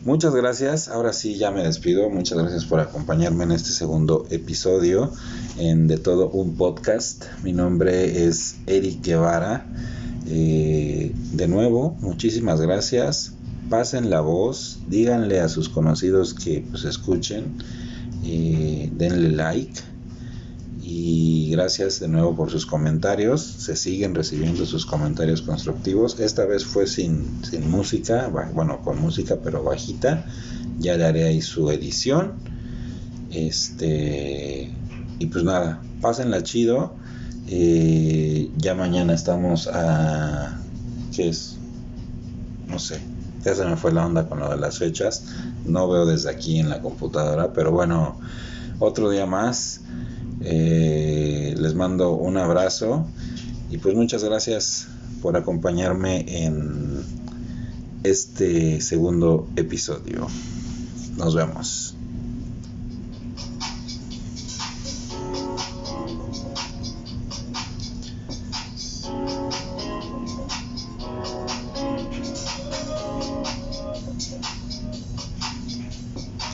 Muchas 0.05 0.35
gracias, 0.35 0.87
ahora 0.87 1.13
sí 1.13 1.35
ya 1.35 1.49
me 1.49 1.63
despido, 1.63 2.11
muchas 2.11 2.37
gracias 2.37 2.63
por 2.63 2.79
acompañarme 2.79 3.43
en 3.43 3.51
este 3.51 3.71
segundo 3.71 4.27
episodio 4.29 5.11
en 5.57 5.87
De 5.87 5.97
Todo 5.97 6.29
un 6.29 6.55
Podcast. 6.57 7.25
Mi 7.41 7.53
nombre 7.53 8.27
es 8.27 8.57
Eric 8.67 9.03
Guevara. 9.03 9.65
Eh, 10.27 11.11
de 11.33 11.47
nuevo, 11.47 11.97
muchísimas 12.01 12.61
gracias. 12.61 13.33
Pasen 13.67 14.11
la 14.11 14.21
voz, 14.21 14.77
díganle 14.87 15.39
a 15.39 15.49
sus 15.49 15.69
conocidos 15.69 16.35
que 16.35 16.63
pues 16.69 16.83
escuchen, 16.83 17.55
eh, 18.23 18.91
denle 18.93 19.31
like 19.31 19.73
y 20.87 21.49
gracias 21.49 21.99
de 21.99 22.07
nuevo 22.07 22.35
por 22.35 22.51
sus 22.51 22.67
comentarios. 22.67 23.41
Se 23.41 23.75
siguen 23.75 24.13
recibiendo 24.13 24.67
sus 24.67 24.85
comentarios 24.85 25.41
constructivos. 25.41 26.19
Esta 26.19 26.45
vez 26.45 26.63
fue 26.63 26.85
sin, 26.85 27.43
sin 27.43 27.71
música, 27.71 28.27
bueno, 28.27 28.81
con 28.83 29.01
música 29.01 29.39
pero 29.43 29.63
bajita. 29.63 30.27
Ya 30.77 30.95
le 30.95 31.05
haré 31.05 31.23
ahí 31.23 31.41
su 31.41 31.71
edición. 31.71 32.33
Este 33.31 34.71
y 35.17 35.25
pues 35.25 35.43
nada, 35.43 35.81
pásenla 36.01 36.43
chido. 36.43 36.93
Eh, 37.47 38.51
ya 38.55 38.75
mañana 38.75 39.15
estamos 39.15 39.67
a 39.67 40.61
¿qué 41.15 41.29
es? 41.29 41.57
No 42.67 42.77
sé. 42.77 42.99
Ya 43.43 43.55
se 43.55 43.65
me 43.65 43.75
fue 43.75 43.91
la 43.91 44.05
onda 44.05 44.29
con 44.29 44.39
lo 44.39 44.51
de 44.51 44.57
las 44.57 44.77
fechas. 44.77 45.23
No 45.65 45.89
veo 45.89 46.05
desde 46.05 46.29
aquí 46.29 46.59
en 46.59 46.69
la 46.69 46.79
computadora, 46.81 47.53
pero 47.53 47.71
bueno, 47.71 48.19
otro 48.77 49.09
día 49.09 49.25
más. 49.25 49.81
Eh, 50.47 51.55
les 51.57 51.73
mando 51.73 52.13
un 52.13 52.37
abrazo 52.37 53.07
y 53.71 53.77
pues 53.79 53.95
muchas 53.95 54.23
gracias 54.23 54.87
por 55.21 55.37
acompañarme 55.37 56.23
en 56.45 57.03
este 58.03 58.79
segundo 58.79 59.47
episodio. 59.55 60.27
Nos 61.17 61.33
vemos. 61.33 61.94